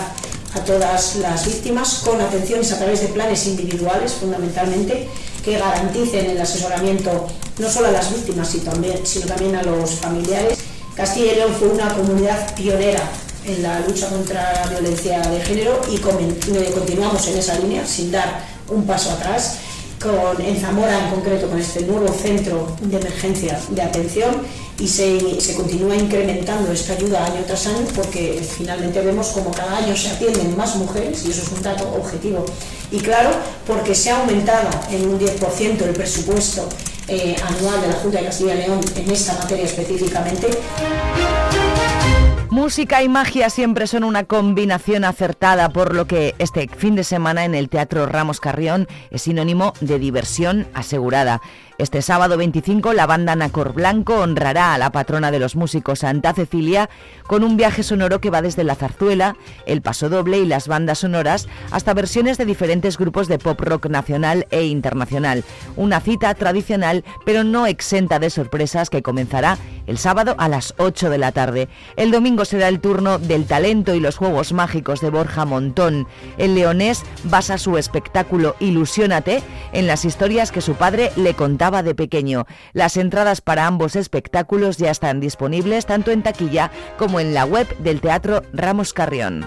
a 0.54 0.60
todas 0.64 1.16
las 1.16 1.46
víctimas, 1.46 2.02
con 2.04 2.20
atenciones 2.20 2.72
a 2.72 2.78
través 2.78 3.00
de 3.00 3.08
planes 3.08 3.46
individuales 3.46 4.12
fundamentalmente, 4.12 5.08
que 5.42 5.58
garanticen 5.58 6.30
el 6.30 6.40
asesoramiento 6.40 7.26
no 7.58 7.68
solo 7.70 7.88
a 7.88 7.92
las 7.92 8.12
víctimas, 8.14 8.48
sino 8.48 8.70
también, 8.70 9.04
sino 9.06 9.26
también 9.26 9.56
a 9.56 9.62
los 9.62 9.92
familiares. 9.92 10.58
Castilla 10.94 11.32
y 11.32 11.36
León 11.36 11.54
fue 11.58 11.68
una 11.68 11.94
comunidad 11.94 12.54
pionera 12.54 13.00
en 13.46 13.62
la 13.62 13.80
lucha 13.80 14.08
contra 14.08 14.52
la 14.52 14.66
violencia 14.68 15.20
de 15.20 15.40
género 15.40 15.80
y 15.90 15.98
continuamos 15.98 17.26
en 17.28 17.38
esa 17.38 17.58
línea 17.58 17.84
sin 17.86 18.12
dar 18.12 18.44
un 18.68 18.86
paso 18.86 19.10
atrás. 19.10 19.58
Con, 20.02 20.44
en 20.44 20.60
Zamora 20.60 20.98
en 20.98 21.10
concreto 21.10 21.48
con 21.48 21.60
este 21.60 21.82
nuevo 21.82 22.08
centro 22.12 22.66
de 22.80 22.96
emergencia 22.96 23.60
de 23.70 23.82
atención 23.82 24.34
y 24.80 24.88
se, 24.88 25.40
se, 25.40 25.54
continúa 25.54 25.94
incrementando 25.94 26.72
esta 26.72 26.94
ayuda 26.94 27.24
año 27.24 27.44
tras 27.46 27.68
año 27.68 27.86
porque 27.94 28.42
finalmente 28.42 29.00
vemos 29.00 29.28
como 29.28 29.52
cada 29.52 29.76
año 29.76 29.96
se 29.96 30.08
atienden 30.08 30.56
más 30.56 30.74
mujeres 30.74 31.24
y 31.24 31.30
eso 31.30 31.42
es 31.42 31.52
un 31.52 31.62
dato 31.62 31.84
objetivo. 31.94 32.44
Y 32.90 32.98
claro, 32.98 33.30
porque 33.64 33.94
se 33.94 34.10
ha 34.10 34.20
aumentado 34.20 34.70
en 34.90 35.08
un 35.08 35.20
10% 35.20 35.82
el 35.82 35.94
presupuesto 35.94 36.68
eh, 37.06 37.36
anual 37.46 37.80
de 37.80 37.88
la 37.88 37.94
Junta 37.94 38.18
de 38.18 38.24
Castilla 38.26 38.54
y 38.54 38.58
León 38.58 38.80
en 38.96 39.10
esta 39.10 39.34
materia 39.34 39.66
específicamente. 39.66 40.48
Música 42.52 43.02
y 43.02 43.08
magia 43.08 43.48
siempre 43.48 43.86
son 43.86 44.04
una 44.04 44.24
combinación 44.24 45.04
acertada, 45.04 45.70
por 45.70 45.94
lo 45.94 46.04
que 46.06 46.34
este 46.38 46.68
fin 46.68 46.94
de 46.94 47.02
semana 47.02 47.46
en 47.46 47.54
el 47.54 47.70
Teatro 47.70 48.04
Ramos 48.04 48.40
Carrión 48.40 48.88
es 49.10 49.22
sinónimo 49.22 49.72
de 49.80 49.98
diversión 49.98 50.66
asegurada. 50.74 51.40
Este 51.82 52.00
sábado 52.00 52.36
25 52.36 52.92
la 52.92 53.06
banda 53.06 53.34
Nacor 53.34 53.72
Blanco 53.72 54.20
honrará 54.20 54.72
a 54.72 54.78
la 54.78 54.92
patrona 54.92 55.32
de 55.32 55.40
los 55.40 55.56
músicos 55.56 55.98
Santa 55.98 56.32
Cecilia 56.32 56.88
con 57.26 57.42
un 57.42 57.56
viaje 57.56 57.82
sonoro 57.82 58.20
que 58.20 58.30
va 58.30 58.40
desde 58.40 58.62
la 58.62 58.76
zarzuela, 58.76 59.34
el 59.66 59.82
paso 59.82 60.08
doble 60.08 60.38
y 60.38 60.46
las 60.46 60.68
bandas 60.68 61.00
sonoras 61.00 61.48
hasta 61.72 61.92
versiones 61.92 62.38
de 62.38 62.44
diferentes 62.44 62.98
grupos 62.98 63.26
de 63.26 63.40
pop 63.40 63.60
rock 63.60 63.86
nacional 63.86 64.46
e 64.50 64.62
internacional. 64.62 65.42
Una 65.74 65.98
cita 65.98 66.32
tradicional 66.34 67.02
pero 67.26 67.42
no 67.42 67.66
exenta 67.66 68.20
de 68.20 68.30
sorpresas 68.30 68.88
que 68.88 69.02
comenzará 69.02 69.58
el 69.88 69.98
sábado 69.98 70.36
a 70.38 70.48
las 70.48 70.74
8 70.78 71.10
de 71.10 71.18
la 71.18 71.32
tarde. 71.32 71.68
El 71.96 72.12
domingo 72.12 72.44
será 72.44 72.68
el 72.68 72.78
turno 72.78 73.18
del 73.18 73.44
talento 73.46 73.92
y 73.96 73.98
los 73.98 74.16
juegos 74.18 74.52
mágicos 74.52 75.00
de 75.00 75.10
Borja 75.10 75.44
Montón. 75.46 76.06
El 76.38 76.54
leonés 76.54 77.02
basa 77.24 77.58
su 77.58 77.76
espectáculo 77.76 78.54
Ilusiónate 78.60 79.42
en 79.72 79.88
las 79.88 80.04
historias 80.04 80.52
que 80.52 80.60
su 80.60 80.74
padre 80.74 81.10
le 81.16 81.34
contaba 81.34 81.71
de 81.80 81.94
pequeño. 81.94 82.44
Las 82.74 82.98
entradas 82.98 83.40
para 83.40 83.66
ambos 83.66 83.96
espectáculos 83.96 84.76
ya 84.76 84.90
están 84.90 85.20
disponibles 85.20 85.86
tanto 85.86 86.10
en 86.10 86.22
taquilla 86.22 86.70
como 86.98 87.20
en 87.20 87.32
la 87.32 87.46
web 87.46 87.66
del 87.78 88.02
Teatro 88.02 88.42
Ramos 88.52 88.92
Carrión. 88.92 89.46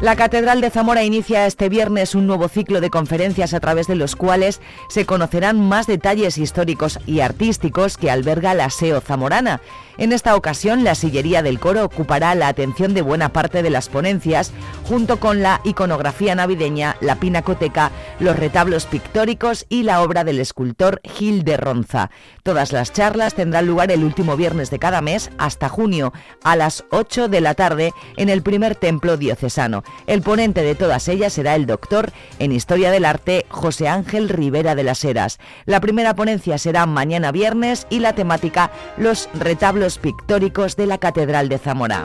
La 0.00 0.14
Catedral 0.14 0.60
de 0.60 0.70
Zamora 0.70 1.02
inicia 1.02 1.46
este 1.46 1.68
viernes 1.68 2.14
un 2.14 2.28
nuevo 2.28 2.48
ciclo 2.48 2.80
de 2.80 2.88
conferencias 2.88 3.52
a 3.52 3.58
través 3.58 3.88
de 3.88 3.96
los 3.96 4.14
cuales 4.14 4.60
se 4.88 5.06
conocerán 5.06 5.60
más 5.60 5.88
detalles 5.88 6.38
históricos 6.38 7.00
y 7.04 7.18
artísticos 7.18 7.96
que 7.96 8.08
alberga 8.08 8.54
la 8.54 8.70
SEO 8.70 9.00
zamorana. 9.00 9.60
En 9.98 10.12
esta 10.12 10.36
ocasión, 10.36 10.84
la 10.84 10.94
sillería 10.94 11.42
del 11.42 11.58
coro 11.58 11.84
ocupará 11.84 12.36
la 12.36 12.46
atención 12.46 12.94
de 12.94 13.02
buena 13.02 13.30
parte 13.30 13.64
de 13.64 13.70
las 13.70 13.88
ponencias, 13.88 14.52
junto 14.84 15.18
con 15.18 15.42
la 15.42 15.60
iconografía 15.64 16.36
navideña, 16.36 16.96
la 17.00 17.16
pinacoteca, 17.16 17.90
los 18.20 18.38
retablos 18.38 18.86
pictóricos 18.86 19.66
y 19.68 19.82
la 19.82 20.00
obra 20.02 20.22
del 20.22 20.38
escultor 20.38 21.00
Gil 21.02 21.42
de 21.42 21.56
Ronza. 21.56 22.10
Todas 22.44 22.72
las 22.72 22.92
charlas 22.92 23.34
tendrán 23.34 23.66
lugar 23.66 23.90
el 23.90 24.04
último 24.04 24.36
viernes 24.36 24.70
de 24.70 24.78
cada 24.78 25.00
mes 25.00 25.30
hasta 25.38 25.68
junio, 25.68 26.12
a 26.44 26.54
las 26.54 26.84
8 26.90 27.26
de 27.26 27.40
la 27.40 27.54
tarde, 27.54 27.92
en 28.16 28.28
el 28.28 28.42
primer 28.42 28.76
templo 28.76 29.16
diocesano. 29.16 29.82
El 30.06 30.22
ponente 30.22 30.62
de 30.62 30.74
todas 30.74 31.08
ellas 31.08 31.32
será 31.32 31.54
el 31.54 31.66
doctor 31.66 32.12
en 32.38 32.52
Historia 32.52 32.90
del 32.90 33.04
Arte 33.04 33.46
José 33.48 33.88
Ángel 33.88 34.28
Rivera 34.28 34.74
de 34.74 34.84
las 34.84 35.04
Heras. 35.04 35.38
La 35.66 35.80
primera 35.80 36.14
ponencia 36.14 36.58
será 36.58 36.86
mañana 36.86 37.32
viernes 37.32 37.86
y 37.90 38.00
la 38.00 38.14
temática 38.14 38.70
Los 38.96 39.28
retablos 39.34 39.98
pictóricos 39.98 40.76
de 40.76 40.86
la 40.86 40.98
Catedral 40.98 41.48
de 41.48 41.58
Zamora. 41.58 42.04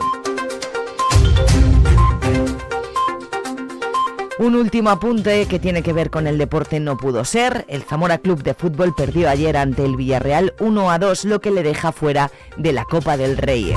Un 4.40 4.56
último 4.56 4.90
apunte 4.90 5.46
que 5.46 5.60
tiene 5.60 5.84
que 5.84 5.94
ver 5.94 6.10
con 6.10 6.28
el 6.28 6.38
deporte 6.38 6.80
no 6.80 6.98
pudo 6.98 7.24
ser. 7.24 7.66
El 7.68 7.84
Zamora 7.84 8.18
Club 8.18 8.44
de 8.44 8.54
Fútbol 8.54 8.94
perdió 8.96 9.30
ayer 9.30 9.56
ante 9.56 9.86
el 9.86 9.96
Villarreal 9.96 10.54
1 10.60 10.92
a 10.92 11.00
2, 11.00 11.26
lo 11.26 11.40
que 11.40 11.52
le 11.52 11.64
deja 11.64 11.92
fuera 11.92 12.32
de 12.58 12.74
la 12.74 12.84
Copa 12.84 13.16
del 13.16 13.38
Rey. 13.38 13.74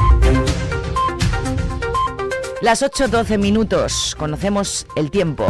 Las 2.67 2.83
8.12 2.83 3.39
minutos, 3.39 4.17
conocemos 4.19 4.89
el 4.97 5.13
tiempo. 5.13 5.47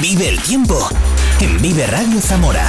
Vive 0.00 0.26
el 0.30 0.40
tiempo 0.40 0.88
en 1.38 1.60
Vive 1.60 1.86
Radio 1.88 2.18
Zamora. 2.22 2.64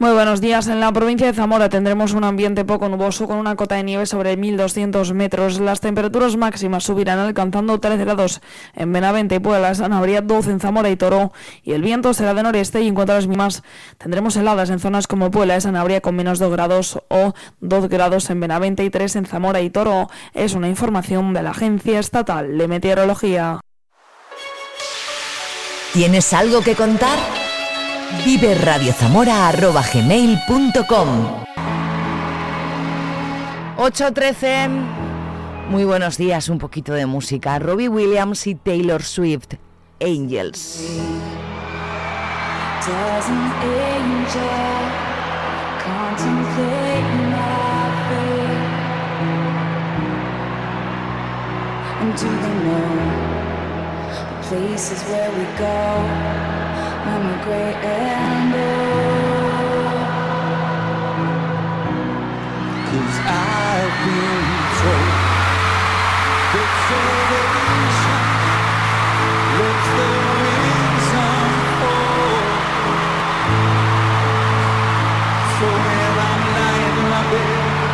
Muy 0.00 0.12
buenos 0.12 0.40
días. 0.40 0.66
En 0.66 0.80
la 0.80 0.90
provincia 0.94 1.26
de 1.26 1.34
Zamora 1.34 1.68
tendremos 1.68 2.14
un 2.14 2.24
ambiente 2.24 2.64
poco 2.64 2.88
nuboso 2.88 3.26
con 3.26 3.36
una 3.36 3.54
cota 3.54 3.74
de 3.74 3.82
nieve 3.82 4.06
sobre 4.06 4.38
1.200 4.38 5.12
metros. 5.12 5.60
Las 5.60 5.80
temperaturas 5.80 6.38
máximas 6.38 6.84
subirán 6.84 7.18
alcanzando 7.18 7.78
13 7.80 8.06
grados 8.06 8.40
en 8.74 8.94
Benavente 8.94 9.34
y 9.34 9.40
Puebla, 9.40 9.74
Habría 9.90 10.22
12 10.22 10.52
en 10.52 10.60
Zamora 10.60 10.88
y 10.88 10.96
Toro. 10.96 11.34
Y 11.62 11.72
el 11.72 11.82
viento 11.82 12.14
será 12.14 12.32
de 12.32 12.42
noreste 12.42 12.80
y 12.80 12.88
en 12.88 12.94
cuanto 12.94 13.12
a 13.12 13.16
las 13.16 13.26
mínimas 13.26 13.62
tendremos 13.98 14.36
heladas 14.36 14.70
en 14.70 14.78
zonas 14.78 15.06
como 15.06 15.30
Puebla 15.30 15.58
y 15.58 15.60
Sanabria 15.60 16.00
con 16.00 16.16
menos 16.16 16.38
2 16.38 16.50
grados 16.50 16.98
o 17.08 17.34
2 17.60 17.88
grados 17.90 18.30
en 18.30 18.40
Benavente 18.40 18.82
y 18.82 18.88
3 18.88 19.16
en 19.16 19.26
Zamora 19.26 19.60
y 19.60 19.68
Toro. 19.68 20.08
Es 20.32 20.54
una 20.54 20.70
información 20.70 21.34
de 21.34 21.42
la 21.42 21.50
Agencia 21.50 21.98
Estatal 21.98 22.56
de 22.56 22.68
Meteorología. 22.68 23.60
¿Tienes 25.92 26.32
algo 26.32 26.62
que 26.62 26.74
contar? 26.74 27.18
viverradiozamora.gmail.com 28.24 31.08
8.13 33.76 34.68
Muy 35.70 35.84
buenos 35.84 36.16
días, 36.18 36.48
un 36.48 36.58
poquito 36.58 36.92
de 36.92 37.06
música. 37.06 37.58
Robbie 37.58 37.88
Williams 37.88 38.46
y 38.46 38.54
Taylor 38.54 39.02
Swift, 39.02 39.54
Angels. 40.00 40.86
And 52.00 52.16
do 52.16 52.24
they 52.24 52.54
know 52.64 52.96
the 54.08 54.16
places 54.48 55.02
where 55.04 55.30
we 55.32 55.44
go? 55.58 56.59
I'm 57.02 57.24
a 57.26 57.44
great 57.44 57.76
old. 57.80 58.60
Cause 62.88 63.16
I've 63.24 63.96
been 64.04 64.44
told 64.80 65.30
the 66.52 66.64
unfold. 71.40 72.50
So 75.56 75.66
when 75.66 76.14
I'm 76.28 76.42
lying 76.56 76.96
in 77.00 77.06
my 77.08 77.22
bed, 77.32 77.90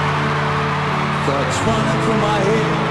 thoughts 1.26 1.58
running 1.66 2.00
through 2.04 2.20
my 2.20 2.38
head. 2.38 2.85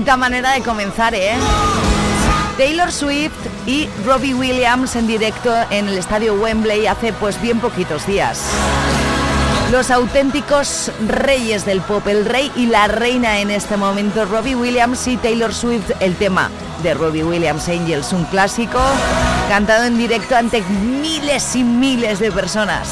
Bonita 0.00 0.16
manera 0.16 0.52
de 0.52 0.62
comenzar, 0.62 1.14
¿eh? 1.14 1.34
Taylor 2.56 2.90
Swift 2.90 3.34
y 3.66 3.86
Robbie 4.06 4.32
Williams 4.32 4.96
en 4.96 5.06
directo 5.06 5.54
en 5.68 5.88
el 5.88 5.98
estadio 5.98 6.32
Wembley 6.36 6.86
hace 6.86 7.12
pues 7.12 7.38
bien 7.42 7.60
poquitos 7.60 8.06
días. 8.06 8.40
Los 9.70 9.90
auténticos 9.90 10.90
reyes 11.06 11.66
del 11.66 11.82
pop, 11.82 12.08
el 12.08 12.24
rey 12.24 12.50
y 12.56 12.64
la 12.64 12.88
reina 12.88 13.40
en 13.40 13.50
este 13.50 13.76
momento, 13.76 14.24
Robbie 14.24 14.56
Williams 14.56 15.06
y 15.06 15.18
Taylor 15.18 15.52
Swift, 15.52 15.90
el 16.00 16.16
tema 16.16 16.48
de 16.82 16.94
Robbie 16.94 17.22
Williams 17.24 17.68
Angels, 17.68 18.14
un 18.14 18.24
clásico 18.24 18.80
cantado 19.50 19.84
en 19.84 19.98
directo 19.98 20.34
ante 20.34 20.62
miles 20.62 21.54
y 21.56 21.62
miles 21.62 22.20
de 22.20 22.32
personas. 22.32 22.88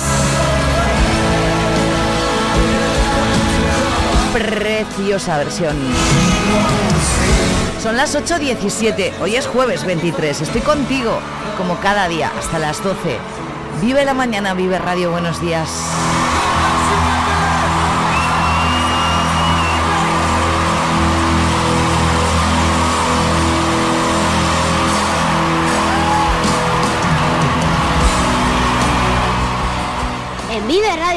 Preciosa 4.32 5.38
versión. 5.38 5.76
Son 7.82 7.96
las 7.96 8.14
8.17, 8.14 9.12
hoy 9.20 9.36
es 9.36 9.46
jueves 9.46 9.84
23, 9.84 10.42
estoy 10.42 10.60
contigo 10.60 11.18
como 11.56 11.78
cada 11.80 12.08
día 12.08 12.30
hasta 12.38 12.58
las 12.58 12.82
12. 12.82 13.16
Vive 13.80 14.04
la 14.04 14.14
mañana, 14.14 14.54
vive 14.54 14.78
Radio, 14.78 15.10
buenos 15.10 15.40
días. 15.40 15.70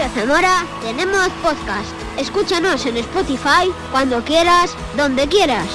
Radio 0.02 0.22
Zamora 0.22 0.66
tenemos 0.82 1.30
podcast. 1.44 1.92
Escúchanos 2.18 2.84
en 2.88 2.98
Spotify 2.98 3.72
cuando 3.92 4.24
quieras, 4.24 4.76
donde 4.98 5.28
quieras. 5.28 5.68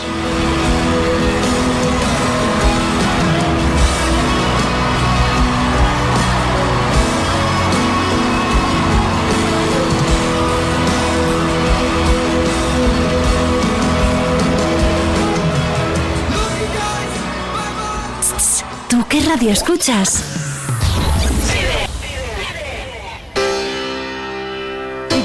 ¿Tú 18.89 19.05
qué 19.09 19.21
radio 19.21 19.53
escuchas? 19.53 20.46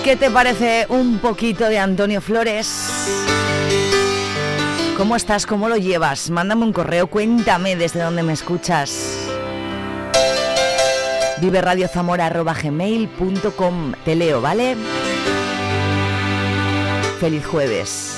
¿Qué 0.04 0.16
te 0.16 0.32
parece 0.32 0.88
un 0.90 1.20
poquito 1.20 1.70
de 1.70 1.78
Antonio 1.78 2.22
Flores? 2.22 2.90
¿Cómo 4.98 5.16
estás? 5.16 5.46
¿Cómo 5.46 5.70
lo 5.70 5.78
llevas? 5.78 6.32
Mándame 6.32 6.64
un 6.64 6.74
correo, 6.74 7.06
cuéntame 7.06 7.76
desde 7.76 8.02
dónde 8.02 8.24
me 8.24 8.34
escuchas. 8.34 9.20
viveradiozamora.gmail.com 11.40 13.94
Te 14.04 14.16
leo, 14.16 14.42
¿vale? 14.42 14.76
Feliz 17.20 17.46
jueves. 17.46 18.18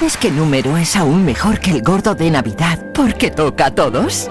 ¿Sabes 0.00 0.16
qué 0.16 0.30
número 0.30 0.78
es 0.78 0.96
aún 0.96 1.26
mejor 1.26 1.60
que 1.60 1.72
el 1.72 1.82
gordo 1.82 2.14
de 2.14 2.30
Navidad 2.30 2.78
porque 2.94 3.30
toca 3.30 3.66
a 3.66 3.74
todos? 3.74 4.30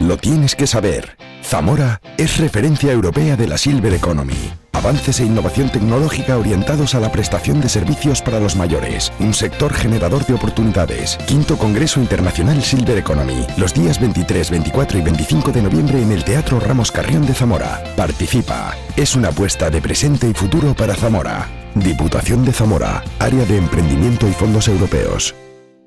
Lo 0.00 0.16
tienes 0.16 0.56
que 0.56 0.66
saber. 0.66 1.16
Zamora 1.42 2.00
es 2.16 2.38
referencia 2.38 2.92
europea 2.92 3.36
de 3.36 3.46
la 3.46 3.58
Silver 3.58 3.92
Economy. 3.94 4.52
Avances 4.72 5.20
e 5.20 5.24
innovación 5.24 5.70
tecnológica 5.70 6.38
orientados 6.38 6.94
a 6.94 7.00
la 7.00 7.12
prestación 7.12 7.60
de 7.60 7.68
servicios 7.68 8.22
para 8.22 8.40
los 8.40 8.56
mayores. 8.56 9.12
Un 9.20 9.34
sector 9.34 9.72
generador 9.72 10.24
de 10.26 10.34
oportunidades. 10.34 11.18
Quinto 11.26 11.56
Congreso 11.56 12.00
Internacional 12.00 12.62
Silver 12.62 12.98
Economy. 12.98 13.46
Los 13.56 13.74
días 13.74 14.00
23, 14.00 14.50
24 14.50 14.98
y 14.98 15.02
25 15.02 15.52
de 15.52 15.62
noviembre 15.62 16.02
en 16.02 16.10
el 16.10 16.24
Teatro 16.24 16.58
Ramos 16.58 16.90
Carrión 16.90 17.26
de 17.26 17.34
Zamora. 17.34 17.84
Participa. 17.96 18.74
Es 18.96 19.14
una 19.14 19.28
apuesta 19.28 19.70
de 19.70 19.80
presente 19.80 20.28
y 20.28 20.34
futuro 20.34 20.74
para 20.74 20.94
Zamora. 20.94 21.48
Diputación 21.74 22.44
de 22.44 22.52
Zamora. 22.52 23.04
Área 23.18 23.44
de 23.44 23.58
Emprendimiento 23.58 24.26
y 24.26 24.32
Fondos 24.32 24.68
Europeos. 24.68 25.34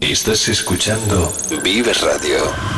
Estás 0.00 0.48
escuchando 0.48 1.32
Vive 1.62 1.92
Radio. 1.92 2.77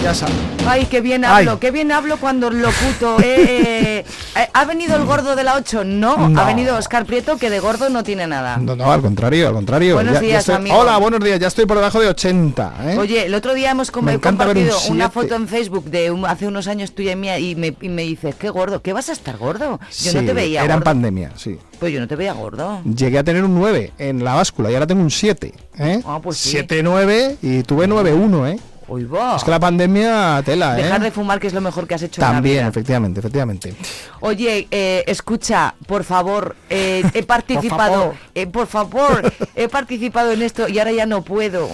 Ya. 0.07 0.25
Ay, 0.65 0.85
qué 0.85 1.01
bien 1.01 1.25
hablo, 1.25 1.59
qué 1.59 1.69
bien 1.71 1.91
hablo 1.91 2.17
cuando 2.17 2.49
locuto. 2.49 3.17
Eh, 3.27 3.99
eh, 3.99 4.05
eh, 4.37 4.47
¿Ha 4.53 4.65
venido 4.65 4.95
el 4.95 5.03
gordo 5.05 5.35
de 5.35 5.43
la 5.43 5.55
8? 5.55 5.83
No, 5.83 6.29
No. 6.29 6.39
ha 6.39 6.45
venido 6.45 6.77
Oscar 6.77 7.05
Prieto, 7.05 7.37
que 7.37 7.49
de 7.49 7.59
gordo 7.59 7.89
no 7.89 8.03
tiene 8.03 8.25
nada. 8.25 8.57
No, 8.57 8.75
no, 8.75 8.89
al 8.91 9.01
contrario, 9.01 9.47
al 9.49 9.53
contrario. 9.53 9.95
Buenos 9.95 10.13
Ya- 10.13 10.21
ya 10.21 10.25
días, 10.27 10.39
estoy- 10.39 10.55
amigo. 10.55 10.77
Hola, 10.77 10.97
buenos 10.97 11.19
días. 11.19 11.39
Ya 11.39 11.47
estoy 11.47 11.65
por 11.65 11.75
debajo 11.77 11.99
de 11.99 12.07
80. 12.07 12.73
¿eh? 12.93 12.97
Oye, 12.97 13.25
el 13.25 13.33
otro 13.33 13.53
día 13.53 13.71
hemos 13.71 13.93
Me 14.01 14.15
un 14.15 14.19
compartido 14.21 14.77
una 14.89 15.09
foto 15.09 15.35
en 15.35 15.47
Facebook 15.47 15.85
de 15.85 16.09
un- 16.11 16.25
hace 16.25 16.47
unos 16.47 16.67
años 16.67 16.93
tuya 16.93 17.11
y 17.11 17.15
mía 17.17 17.37
y 17.39 17.55
me, 17.55 17.75
y 17.81 17.89
me 17.89 18.03
dices, 18.03 18.35
qué 18.35 18.49
gordo, 18.49 18.81
¿qué 18.81 18.93
vas 18.93 19.09
a 19.09 19.13
estar 19.13 19.37
gordo? 19.37 19.79
Yo 20.01 20.13
no 20.13 20.19
Sí, 20.21 20.25
te 20.25 20.33
veía 20.33 20.63
Era 20.63 20.75
en 20.75 20.79
gordo. 20.79 20.85
pandemia, 20.85 21.31
sí. 21.35 21.57
Pues 21.79 21.91
yo 21.93 21.99
no 21.99 22.07
te 22.07 22.15
veía 22.15 22.31
gordo. 22.33 22.81
Llegué 22.85 23.17
a 23.19 23.23
tener 23.23 23.43
un 23.43 23.55
9 23.55 23.91
en 23.97 24.23
la 24.23 24.35
báscula 24.35 24.71
y 24.71 24.73
ahora 24.73 24.87
tengo 24.87 25.01
un 25.01 25.11
7. 25.11 25.53
¿eh? 25.79 26.01
Ah, 26.05 26.19
pues 26.23 26.37
sí. 26.37 26.51
7-9 26.57 27.37
y 27.41 27.63
tuve 27.63 27.87
9-1, 27.87 28.47
¿eh? 28.47 28.59
Uy, 28.89 29.03
va. 29.03 29.35
Es 29.35 29.43
que 29.43 29.51
la 29.51 29.59
pandemia 29.59 30.41
tela, 30.45 30.79
¿eh? 30.79 30.83
Dejar 30.83 31.01
de 31.01 31.11
fumar, 31.11 31.39
que 31.39 31.47
es 31.47 31.53
lo 31.53 31.59
mejor 31.61 31.87
que 31.87 31.95
has 31.95 32.01
hecho 32.03 32.21
en 32.21 32.27
la 32.27 32.33
También, 32.35 32.57
vida. 32.59 32.67
efectivamente, 32.69 33.19
efectivamente. 33.19 33.73
Oye, 34.21 34.67
eh, 34.71 35.03
escucha, 35.07 35.75
por 35.85 36.03
favor, 36.05 36.55
eh, 36.69 37.03
he 37.13 37.23
participado, 37.23 37.93
favor. 38.01 38.15
eh, 38.33 38.47
por 38.47 38.67
favor, 38.67 39.33
he 39.55 39.67
participado 39.67 40.31
en 40.31 40.41
esto 40.41 40.67
y 40.69 40.79
ahora 40.79 40.91
ya 40.93 41.05
no 41.05 41.21
puedo. 41.21 41.67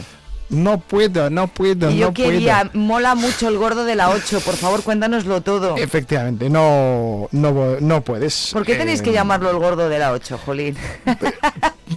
No 0.49 0.78
puedo, 0.80 1.30
no 1.32 1.47
puedo, 1.47 1.89
Y 1.89 1.97
yo 1.97 2.08
no 2.08 2.13
quería, 2.13 2.69
puedo. 2.71 2.84
mola 2.86 3.15
mucho 3.15 3.47
el 3.47 3.58
gordo 3.58 3.86
de 3.86 3.95
la 3.95 4.10
8, 4.10 4.41
por 4.41 4.56
favor, 4.56 4.84
cuéntanoslo 4.84 5.41
todo. 5.41 5.78
Efectivamente, 5.78 6.49
no, 6.49 7.28
no, 7.32 7.78
no 7.80 8.02
puedes. 8.02 8.49
¿Por 8.54 8.63
qué 8.65 8.76
tenéis 8.76 8.99
Eh, 8.99 9.04
que 9.04 9.13
llamarlo 9.13 9.49
el 9.49 9.58
gordo 9.58 9.88
de 9.89 9.97
la 9.99 10.12
8, 10.12 10.39
Jolín? 10.45 10.76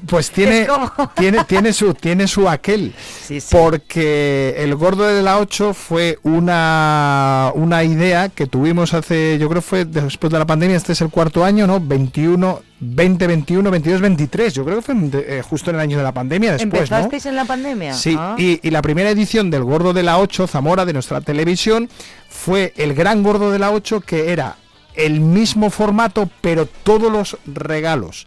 Pues 0.07 0.31
tiene, 0.31 0.67
tiene, 1.17 1.45
tiene 1.45 1.73
su, 1.73 1.95
tiene 1.95 2.27
su 2.27 2.49
aquel. 2.49 2.95
Sí, 3.27 3.41
sí. 3.41 3.49
Porque 3.51 4.55
el 4.59 4.75
gordo 4.75 5.05
de 5.07 5.23
la 5.23 5.39
8 5.39 5.75
fue 5.75 6.19
una, 6.23 7.51
una 7.55 7.85
idea 7.85 8.29
que 8.29 8.47
tuvimos 8.47 8.95
hace, 8.95 9.39
yo 9.39 9.49
creo 9.49 9.63
fue 9.63 9.85
después 9.85 10.33
de 10.33 10.39
la 10.39 10.47
pandemia, 10.47 10.77
este 10.77 10.93
es 10.93 11.01
el 11.01 11.11
cuarto 11.11 11.45
año, 11.45 11.67
¿no? 11.67 11.81
21, 11.81 12.61
20, 12.81 13.27
21, 13.27 13.71
22, 13.71 14.01
23. 14.01 14.55
Yo 14.55 14.65
creo 14.65 14.77
que 14.77 14.83
fue 14.83 14.95
eh, 15.13 15.43
justo 15.49 15.71
en 15.71 15.77
el 15.77 15.83
año 15.83 15.97
de 15.97 16.03
la 16.05 16.13
pandemia 16.13 16.53
después, 16.53 16.91
¿no? 16.91 16.97
¿Empezasteis 16.97 17.27
en 17.27 17.37
la 17.37 17.45
pandemia? 17.45 17.95
Sí, 17.95 18.17
Ah. 18.19 18.35
y, 18.39 18.61
y 18.67 18.71
la 18.71 18.83
primera 18.83 19.11
edición 19.11 19.51
del 19.51 19.65
Gordo 19.65 19.93
de 19.93 20.03
la 20.03 20.19
8, 20.19 20.47
Zamora, 20.47 20.85
de 20.85 20.93
nuestra 20.93 21.21
televisión, 21.21 21.89
fue 22.29 22.73
el 22.77 22.95
Gran 22.95 23.23
Gordo 23.23 23.51
de 23.51 23.59
la 23.59 23.71
8, 23.71 24.01
que 24.01 24.33
era 24.33 24.57
el 24.95 25.21
mismo 25.21 25.71
formato, 25.71 26.29
pero 26.41 26.67
todos 26.67 27.13
los 27.13 27.37
regalos 27.47 28.27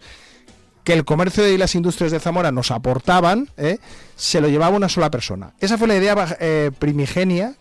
que 0.84 0.92
el 0.92 1.04
comercio 1.04 1.46
y 1.48 1.58
las 1.58 1.74
industrias 1.74 2.12
de 2.12 2.20
Zamora 2.20 2.52
nos 2.52 2.70
aportaban, 2.70 3.48
¿eh? 3.56 3.78
se 4.16 4.40
lo 4.40 4.48
llevaba 4.48 4.76
una 4.76 4.88
sola 4.88 5.10
persona. 5.10 5.52
Esa 5.60 5.78
fue 5.78 5.88
la 5.88 5.96
idea 5.96 6.36
eh, 6.40 6.70
primigenia, 6.78 7.54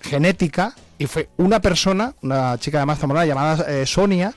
genética, 0.00 0.74
y 0.98 1.06
fue 1.06 1.28
una 1.36 1.60
persona, 1.60 2.14
una 2.22 2.58
chica 2.58 2.78
además 2.78 2.98
zamorana 2.98 3.26
llamada 3.26 3.64
eh, 3.68 3.86
Sonia, 3.86 4.34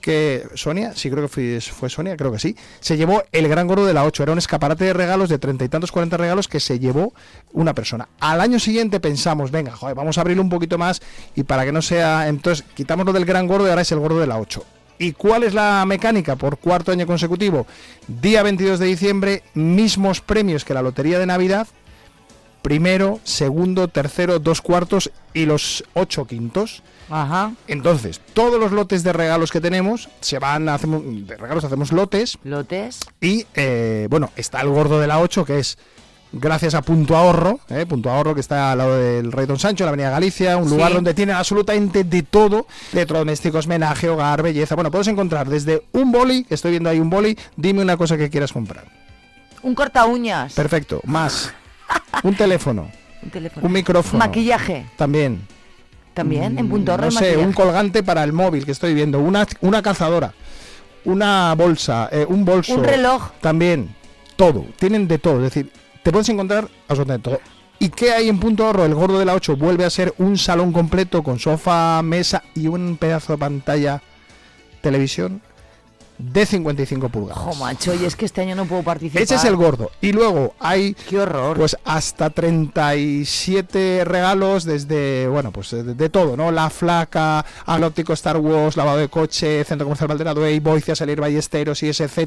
que 0.00 0.46
Sonia, 0.54 0.92
sí 0.94 1.10
creo 1.10 1.24
que 1.24 1.28
fue, 1.28 1.60
fue 1.60 1.90
Sonia, 1.90 2.16
creo 2.16 2.30
que 2.30 2.38
sí, 2.38 2.54
se 2.78 2.96
llevó 2.96 3.24
el 3.32 3.48
gran 3.48 3.66
gordo 3.66 3.86
de 3.86 3.92
la 3.92 4.04
8. 4.04 4.22
Era 4.22 4.32
un 4.32 4.38
escaparate 4.38 4.84
de 4.84 4.92
regalos 4.92 5.28
de 5.28 5.38
treinta 5.38 5.64
y 5.64 5.68
tantos, 5.68 5.90
cuarenta 5.90 6.16
regalos 6.16 6.46
que 6.46 6.60
se 6.60 6.78
llevó 6.78 7.12
una 7.52 7.74
persona. 7.74 8.08
Al 8.20 8.40
año 8.40 8.60
siguiente 8.60 9.00
pensamos, 9.00 9.50
venga, 9.50 9.72
joder, 9.74 9.96
vamos 9.96 10.16
a 10.16 10.20
abrirlo 10.20 10.44
un 10.44 10.48
poquito 10.48 10.78
más 10.78 11.02
y 11.34 11.42
para 11.42 11.64
que 11.64 11.72
no 11.72 11.82
sea, 11.82 12.28
entonces 12.28 12.64
quitamos 12.74 13.04
lo 13.04 13.12
del 13.12 13.24
gran 13.24 13.48
gordo 13.48 13.66
y 13.66 13.70
ahora 13.70 13.82
es 13.82 13.90
el 13.90 13.98
gordo 13.98 14.20
de 14.20 14.28
la 14.28 14.38
8. 14.38 14.64
¿Y 14.98 15.12
cuál 15.12 15.42
es 15.42 15.54
la 15.54 15.84
mecánica 15.86 16.36
por 16.36 16.58
cuarto 16.58 16.92
año 16.92 17.06
consecutivo? 17.06 17.66
Día 18.06 18.42
22 18.42 18.78
de 18.78 18.86
diciembre, 18.86 19.42
mismos 19.54 20.20
premios 20.20 20.64
que 20.64 20.74
la 20.74 20.82
Lotería 20.82 21.18
de 21.18 21.26
Navidad, 21.26 21.68
primero, 22.62 23.20
segundo, 23.22 23.88
tercero, 23.88 24.38
dos 24.38 24.60
cuartos 24.60 25.10
y 25.34 25.46
los 25.46 25.84
ocho 25.94 26.26
quintos. 26.26 26.82
Ajá. 27.08 27.52
Entonces, 27.68 28.20
todos 28.34 28.58
los 28.58 28.72
lotes 28.72 29.04
de 29.04 29.12
regalos 29.12 29.52
que 29.52 29.60
tenemos, 29.60 30.08
se 30.20 30.38
van, 30.38 30.68
hacemos, 30.68 31.02
de 31.04 31.36
regalos 31.36 31.64
hacemos 31.64 31.92
lotes. 31.92 32.38
¿Lotes? 32.42 33.00
Y, 33.20 33.46
eh, 33.54 34.08
bueno, 34.10 34.30
está 34.34 34.60
el 34.62 34.68
gordo 34.68 34.98
de 34.98 35.06
la 35.06 35.20
8, 35.20 35.44
que 35.44 35.58
es 35.60 35.78
gracias 36.40 36.74
a 36.74 36.82
Punto 36.82 37.16
Ahorro, 37.16 37.60
eh, 37.68 37.86
Punto 37.86 38.10
Ahorro 38.10 38.34
que 38.34 38.40
está 38.40 38.72
al 38.72 38.78
lado 38.78 38.96
del 38.96 39.32
Rey 39.32 39.46
Don 39.46 39.58
Sancho, 39.58 39.84
en 39.84 39.86
la 39.86 39.90
Avenida 39.90 40.10
Galicia, 40.10 40.56
un 40.56 40.68
lugar 40.70 40.88
Sí. 40.88 40.94
donde 40.94 41.14
tienen 41.14 41.36
absolutamente 41.36 42.04
de 42.04 42.22
todo, 42.22 42.66
electrodomésticos, 42.92 43.66
menaje, 43.66 44.08
hogar, 44.08 44.42
belleza. 44.42 44.74
Bueno, 44.74 44.90
puedes 44.90 45.08
encontrar 45.08 45.48
desde 45.48 45.82
un 45.92 46.12
boli, 46.12 46.46
estoy 46.50 46.72
viendo 46.72 46.90
ahí 46.90 47.00
un 47.00 47.10
boli, 47.10 47.38
dime 47.56 47.82
una 47.82 47.96
cosa 47.96 48.16
que 48.16 48.30
quieras 48.30 48.52
comprar. 48.52 48.84
Un 49.62 49.74
corta 49.74 50.04
uñas. 50.06 50.52
Perfecto, 50.54 51.00
más. 51.04 51.52
Un 52.22 52.34
teléfono, 52.34 52.90
Un 53.22 53.30
teléfono. 53.30 53.66
un 53.66 53.72
micrófono. 53.72 54.18
Maquillaje. 54.18 54.86
También. 54.96 55.40
También, 56.14 56.58
en 56.58 56.68
punto 56.68 56.92
ahorro 56.92 57.04
No 57.06 57.10
sé, 57.10 57.16
maquillaje. 57.20 57.46
un 57.46 57.52
colgante 57.52 58.02
para 58.02 58.24
el 58.24 58.32
móvil 58.32 58.64
que 58.64 58.72
estoy 58.72 58.94
viendo, 58.94 59.18
una, 59.20 59.46
una 59.60 59.82
cazadora, 59.82 60.32
una 61.04 61.54
bolsa, 61.54 62.08
eh, 62.10 62.24
un 62.28 62.44
bolso. 62.44 62.74
Un 62.74 62.84
reloj. 62.84 63.30
También, 63.40 63.94
todo. 64.36 64.64
Tienen 64.78 65.06
de 65.08 65.18
todo. 65.18 65.36
Es 65.36 65.42
decir, 65.54 65.70
te 66.06 66.12
puedes 66.12 66.28
encontrar 66.28 66.68
absolutamente 66.86 67.30
todo. 67.30 67.40
¿Y 67.80 67.88
qué 67.88 68.12
hay 68.12 68.28
en 68.28 68.38
Punto 68.38 68.64
Ahorro? 68.64 68.84
El 68.84 68.94
gordo 68.94 69.18
de 69.18 69.24
la 69.24 69.34
8 69.34 69.56
vuelve 69.56 69.84
a 69.84 69.90
ser 69.90 70.14
un 70.18 70.38
salón 70.38 70.72
completo 70.72 71.24
con 71.24 71.40
sofá, 71.40 72.00
mesa 72.00 72.44
y 72.54 72.68
un 72.68 72.96
pedazo 72.96 73.32
de 73.32 73.38
pantalla 73.38 74.00
televisión 74.82 75.42
de 76.18 76.46
55 76.46 77.08
pulgadas. 77.08 77.42
Jo, 77.42 77.54
macho, 77.56 77.94
y 77.94 78.04
es 78.04 78.16
que 78.16 78.24
este 78.24 78.40
año 78.40 78.54
no 78.54 78.64
puedo 78.66 78.82
participar. 78.82 79.22
Ese 79.22 79.34
es 79.34 79.44
el 79.44 79.56
gordo. 79.56 79.90
Y 80.00 80.12
luego 80.12 80.54
hay. 80.58 80.94
Qué 80.94 81.18
horror. 81.18 81.56
Pues 81.56 81.76
hasta 81.84 82.30
37 82.30 84.02
regalos 84.04 84.64
desde, 84.64 85.28
bueno, 85.28 85.52
pues 85.52 85.70
de, 85.70 85.82
de 85.82 86.08
todo, 86.08 86.36
¿no? 86.36 86.50
La 86.50 86.70
Flaca, 86.70 87.44
Alóptico 87.66 88.12
Star 88.12 88.36
Wars, 88.38 88.76
Lavado 88.76 88.98
de 88.98 89.08
Coche, 89.08 89.64
Centro 89.64 89.86
Comercial 89.86 90.08
Valderado 90.08 90.40
Way, 90.40 90.60
Boicia, 90.60 90.94
Salir 90.96 91.20
Ballesteros, 91.20 91.82
ISZ, 91.82 92.18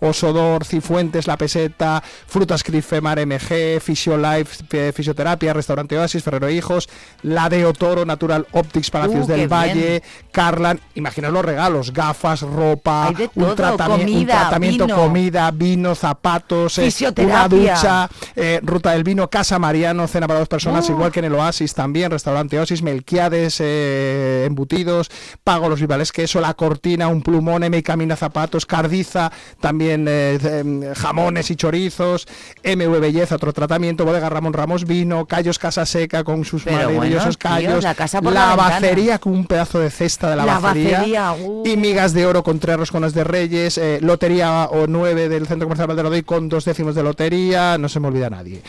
Osodor, 0.00 0.64
Cifuentes, 0.64 1.26
La 1.26 1.36
Peseta, 1.36 2.02
Frutas 2.26 2.62
Crifemar 2.62 3.18
MG, 3.26 3.80
Fisiolife, 3.80 4.92
Fisioterapia, 4.92 5.52
Restaurante 5.52 5.98
Oasis, 5.98 6.22
Ferrero 6.22 6.50
Hijos, 6.50 6.88
La 7.22 7.48
de 7.48 7.64
Otoro, 7.66 8.04
Natural 8.04 8.46
Optics, 8.52 8.90
Palacios 8.90 9.18
Uh, 9.18 9.26
del 9.26 9.36
bien. 9.38 9.48
Valle, 9.48 10.02
Carlan, 10.30 10.80
imaginaos 10.94 11.32
los 11.34 11.44
regalos, 11.44 11.92
gafas, 11.92 12.42
ropa, 12.42 13.08
de 13.18 13.30
un, 13.34 13.44
todo, 13.44 13.56
tratami- 13.56 13.94
un 13.94 14.00
comida, 14.00 14.40
tratamiento, 14.40 14.86
vino. 14.86 14.96
comida, 14.96 15.50
vino, 15.50 15.94
zapatos, 15.94 16.78
eh, 16.78 16.82
una 16.82 16.90
Fisioterapia. 16.90 17.74
ducha, 17.74 18.08
eh, 18.36 18.60
ruta 18.62 18.92
del 18.92 19.04
vino, 19.04 19.28
Casa 19.28 19.58
Mariano, 19.58 20.06
cena 20.08 20.26
para 20.26 20.38
dos 20.40 20.48
personas, 20.48 20.88
Oh. 20.88 20.92
igual 20.92 21.12
que 21.12 21.18
en 21.18 21.26
el 21.26 21.34
Oasis 21.34 21.74
también, 21.74 22.10
restaurante 22.10 22.58
Oasis, 22.58 22.82
Melquiades, 22.82 23.56
eh, 23.60 24.44
embutidos, 24.46 25.10
Pago 25.44 25.68
los 25.68 25.80
Vivales 25.80 26.12
Queso, 26.12 26.40
La 26.40 26.54
Cortina, 26.54 27.08
un 27.08 27.22
plumón, 27.22 27.64
M 27.64 27.82
Camina 27.82 28.16
Zapatos, 28.16 28.64
Cardiza, 28.66 29.30
también 29.60 30.06
eh, 30.08 30.38
eh, 30.42 30.92
jamones 30.96 31.50
y 31.50 31.56
chorizos, 31.56 32.26
MV 32.64 33.00
Belleza, 33.00 33.34
otro 33.36 33.52
tratamiento, 33.52 34.04
Bodega 34.04 34.28
Ramón 34.28 34.52
Ramos 34.52 34.84
Vino, 34.84 35.26
Callos 35.26 35.58
Casa 35.58 35.84
Seca 35.86 36.24
con 36.24 36.44
sus 36.44 36.62
Pero 36.64 36.76
maravillosos 36.76 37.36
bueno, 37.38 37.56
tío, 37.58 37.68
callos, 37.68 37.84
la 37.84 37.94
casa 37.94 38.20
por 38.22 38.32
la 38.32 38.54
bacería 38.56 39.18
con 39.18 39.32
un 39.32 39.46
pedazo 39.46 39.78
de 39.78 39.90
cesta 39.90 40.30
de 40.30 40.36
la, 40.36 40.44
La 40.46 40.58
bacería, 40.58 40.98
bacería, 40.98 41.32
uh. 41.32 41.62
y 41.66 41.76
migas 41.76 42.12
de 42.12 42.26
oro 42.26 42.42
con 42.42 42.58
tres 42.58 42.76
de 43.14 43.24
Reyes, 43.24 43.78
eh, 43.78 43.98
lotería 44.00 44.64
o 44.70 44.86
9 44.86 45.28
del 45.28 45.46
Centro 45.46 45.66
Comercial 45.66 45.88
Valderodoy 45.88 46.22
con 46.22 46.48
dos 46.48 46.64
décimos 46.64 46.94
de 46.94 47.02
lotería, 47.02 47.78
no 47.78 47.88
se 47.88 48.00
me 48.00 48.08
olvida 48.08 48.30
nadie. 48.30 48.62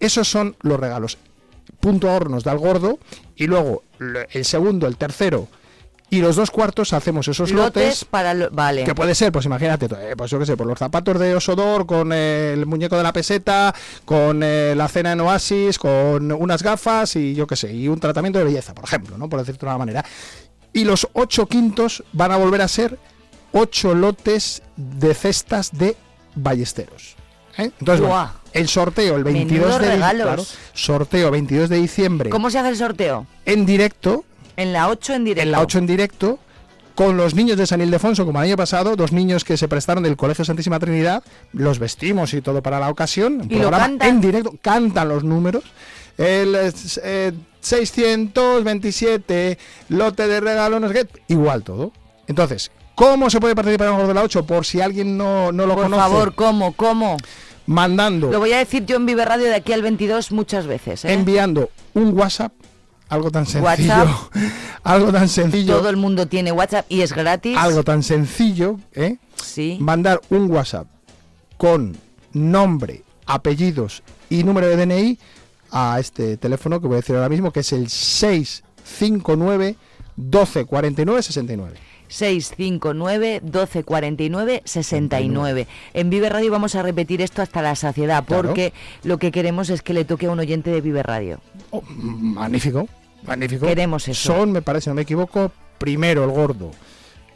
Esos 0.00 0.28
son 0.28 0.56
los 0.62 0.78
regalos. 0.80 1.18
Punto 1.80 2.10
ahorro 2.10 2.28
nos 2.28 2.44
da 2.44 2.52
el 2.52 2.58
gordo 2.58 2.98
y 3.36 3.46
luego 3.46 3.82
el 4.32 4.44
segundo, 4.44 4.86
el 4.86 4.96
tercero 4.96 5.48
y 6.10 6.20
los 6.20 6.36
dos 6.36 6.50
cuartos 6.50 6.92
hacemos 6.92 7.26
esos 7.26 7.50
Lotes 7.52 7.84
lotes. 7.84 8.04
para... 8.04 8.34
lo- 8.34 8.50
Vale. 8.50 8.84
Que 8.84 8.94
puede 8.94 9.14
ser, 9.14 9.32
pues 9.32 9.46
imagínate, 9.46 9.86
eh, 9.86 10.14
pues 10.14 10.30
yo 10.30 10.38
qué 10.38 10.44
sé, 10.44 10.56
por 10.58 10.66
los 10.66 10.78
zapatos 10.78 11.18
de 11.18 11.34
Osodor, 11.34 11.86
con 11.86 12.12
eh, 12.12 12.52
el 12.52 12.66
muñeco 12.66 12.98
de 12.98 13.02
la 13.02 13.14
peseta, 13.14 13.74
con 14.04 14.42
eh, 14.42 14.74
la 14.76 14.88
cena 14.88 15.12
en 15.12 15.20
Oasis, 15.22 15.78
con 15.78 16.30
unas 16.32 16.62
gafas 16.62 17.16
y 17.16 17.34
yo 17.34 17.46
qué 17.46 17.56
sé, 17.56 17.72
y 17.72 17.88
un 17.88 17.98
tratamiento 17.98 18.38
de 18.38 18.44
belleza, 18.44 18.74
por 18.74 18.84
ejemplo, 18.84 19.16
¿no? 19.16 19.28
Por 19.30 19.40
decirte 19.40 19.64
de 19.64 19.70
una 19.70 19.78
manera. 19.78 20.04
Y 20.74 20.84
los 20.84 21.08
ocho 21.14 21.46
quintos 21.46 22.04
van 22.12 22.30
a 22.32 22.36
volver 22.36 22.60
a 22.60 22.68
ser 22.68 22.98
ocho 23.52 23.94
lotes 23.94 24.62
de 24.76 25.14
cestas 25.14 25.70
de 25.76 25.96
ballesteros. 26.34 27.16
¿eh? 27.58 27.70
Entonces, 27.78 28.06
bueno, 28.06 28.30
el 28.52 28.68
sorteo 28.68 29.16
el 29.16 29.24
22 29.24 29.60
Menudos 29.80 29.80
de 29.80 29.96
claro, 29.96 30.44
sorteo 30.74 31.30
22 31.30 31.68
de 31.68 31.76
diciembre 31.76 32.30
¿Cómo 32.30 32.50
se 32.50 32.58
hace 32.58 32.70
el 32.70 32.76
sorteo? 32.76 33.26
en 33.44 33.66
directo, 33.66 34.24
En 34.56 34.72
la 34.72 34.88
8 34.88 35.14
en 35.14 35.24
directo. 35.24 35.42
en 35.42 35.52
la 35.52 35.60
8 35.60 35.78
en 35.78 35.86
directo, 35.86 36.38
con 36.94 37.16
los 37.16 37.34
niños 37.34 37.56
de 37.56 37.66
San 37.66 37.80
Ildefonso, 37.80 38.26
como 38.26 38.38
el 38.40 38.48
año 38.48 38.56
pasado, 38.56 38.96
dos 38.96 39.12
niños 39.12 39.44
que 39.44 39.56
se 39.56 39.66
prestaron 39.68 40.02
del 40.02 40.16
Colegio 40.16 40.44
Santísima 40.44 40.78
Trinidad, 40.78 41.22
los 41.52 41.78
vestimos 41.78 42.34
y 42.34 42.42
todo 42.42 42.62
para 42.62 42.78
la 42.80 42.90
ocasión, 42.90 43.40
un 43.42 43.50
¿Y 43.50 43.54
lo 43.54 43.60
programa 43.62 43.84
cantan? 43.86 44.08
en 44.08 44.20
directo, 44.20 44.54
cantan 44.60 45.08
los 45.08 45.24
números. 45.24 45.64
El 46.18 46.54
eh, 46.54 47.32
627, 47.60 49.58
lote 49.88 50.26
de 50.28 50.40
regalo, 50.40 50.80
no 50.80 50.88
sé 50.88 50.94
qué, 50.94 51.06
igual 51.28 51.62
todo. 51.62 51.92
Entonces, 52.26 52.70
¿cómo 52.94 53.30
se 53.30 53.40
puede 53.40 53.54
participar 53.54 53.88
en 53.94 54.00
el 54.00 54.06
de 54.08 54.14
la 54.14 54.22
8? 54.22 54.44
Por 54.46 54.64
si 54.66 54.80
alguien 54.80 55.16
no, 55.16 55.52
no 55.52 55.66
lo 55.66 55.74
Por 55.74 55.84
conoce. 55.84 56.00
favor, 56.02 56.34
¿cómo? 56.34 56.72
¿Cómo? 56.72 57.16
Mandando, 57.66 58.30
Lo 58.32 58.40
voy 58.40 58.52
a 58.52 58.58
decir 58.58 58.84
yo 58.86 58.96
en 58.96 59.06
Vive 59.06 59.24
Radio 59.24 59.44
de 59.46 59.54
aquí 59.54 59.72
al 59.72 59.82
22 59.82 60.32
muchas 60.32 60.66
veces. 60.66 61.04
¿eh? 61.04 61.12
enviando 61.12 61.70
un 61.94 62.16
WhatsApp, 62.18 62.52
algo 63.08 63.30
tan 63.30 63.46
sencillo, 63.46 63.64
WhatsApp. 63.66 64.08
algo 64.82 65.12
tan 65.12 65.28
sencillo. 65.28 65.76
Todo 65.76 65.88
el 65.88 65.96
mundo 65.96 66.26
tiene 66.26 66.50
WhatsApp 66.50 66.86
y 66.88 67.02
es 67.02 67.12
gratis. 67.12 67.56
algo 67.56 67.84
tan 67.84 68.02
sencillo, 68.02 68.78
¿eh? 68.94 69.16
Sí. 69.36 69.78
Mandar 69.80 70.20
un 70.30 70.50
WhatsApp 70.50 70.86
con 71.56 71.96
nombre, 72.32 73.04
apellidos 73.26 74.02
y 74.28 74.42
número 74.42 74.66
de 74.66 74.76
DNI 74.84 75.18
a 75.70 75.98
este 76.00 76.36
teléfono 76.38 76.80
que 76.80 76.88
voy 76.88 76.94
a 76.94 77.00
decir 77.00 77.14
ahora 77.14 77.28
mismo, 77.28 77.52
que 77.52 77.60
es 77.60 77.72
el 77.72 77.88
659 77.88 79.76
1249 80.16 81.22
69. 81.22 81.76
659 82.12 83.40
1249 83.42 84.62
69. 84.64 85.66
En 85.94 86.10
Vive 86.10 86.28
Radio 86.28 86.50
vamos 86.50 86.74
a 86.74 86.82
repetir 86.82 87.22
esto 87.22 87.42
hasta 87.42 87.62
la 87.62 87.74
saciedad 87.74 88.24
Claro. 88.24 88.48
porque 88.48 88.72
lo 89.04 89.18
que 89.18 89.32
queremos 89.32 89.70
es 89.70 89.82
que 89.82 89.94
le 89.94 90.04
toque 90.04 90.26
a 90.26 90.30
un 90.30 90.38
oyente 90.38 90.70
de 90.70 90.80
Vive 90.80 91.02
Radio. 91.02 91.40
Magnífico, 91.96 92.86
magnífico. 93.24 93.66
Queremos 93.66 94.06
eso. 94.08 94.32
Son, 94.34 94.52
me 94.52 94.62
parece, 94.62 94.90
no 94.90 94.94
me 94.94 95.02
equivoco, 95.02 95.52
primero 95.78 96.24
el 96.24 96.30
gordo, 96.30 96.70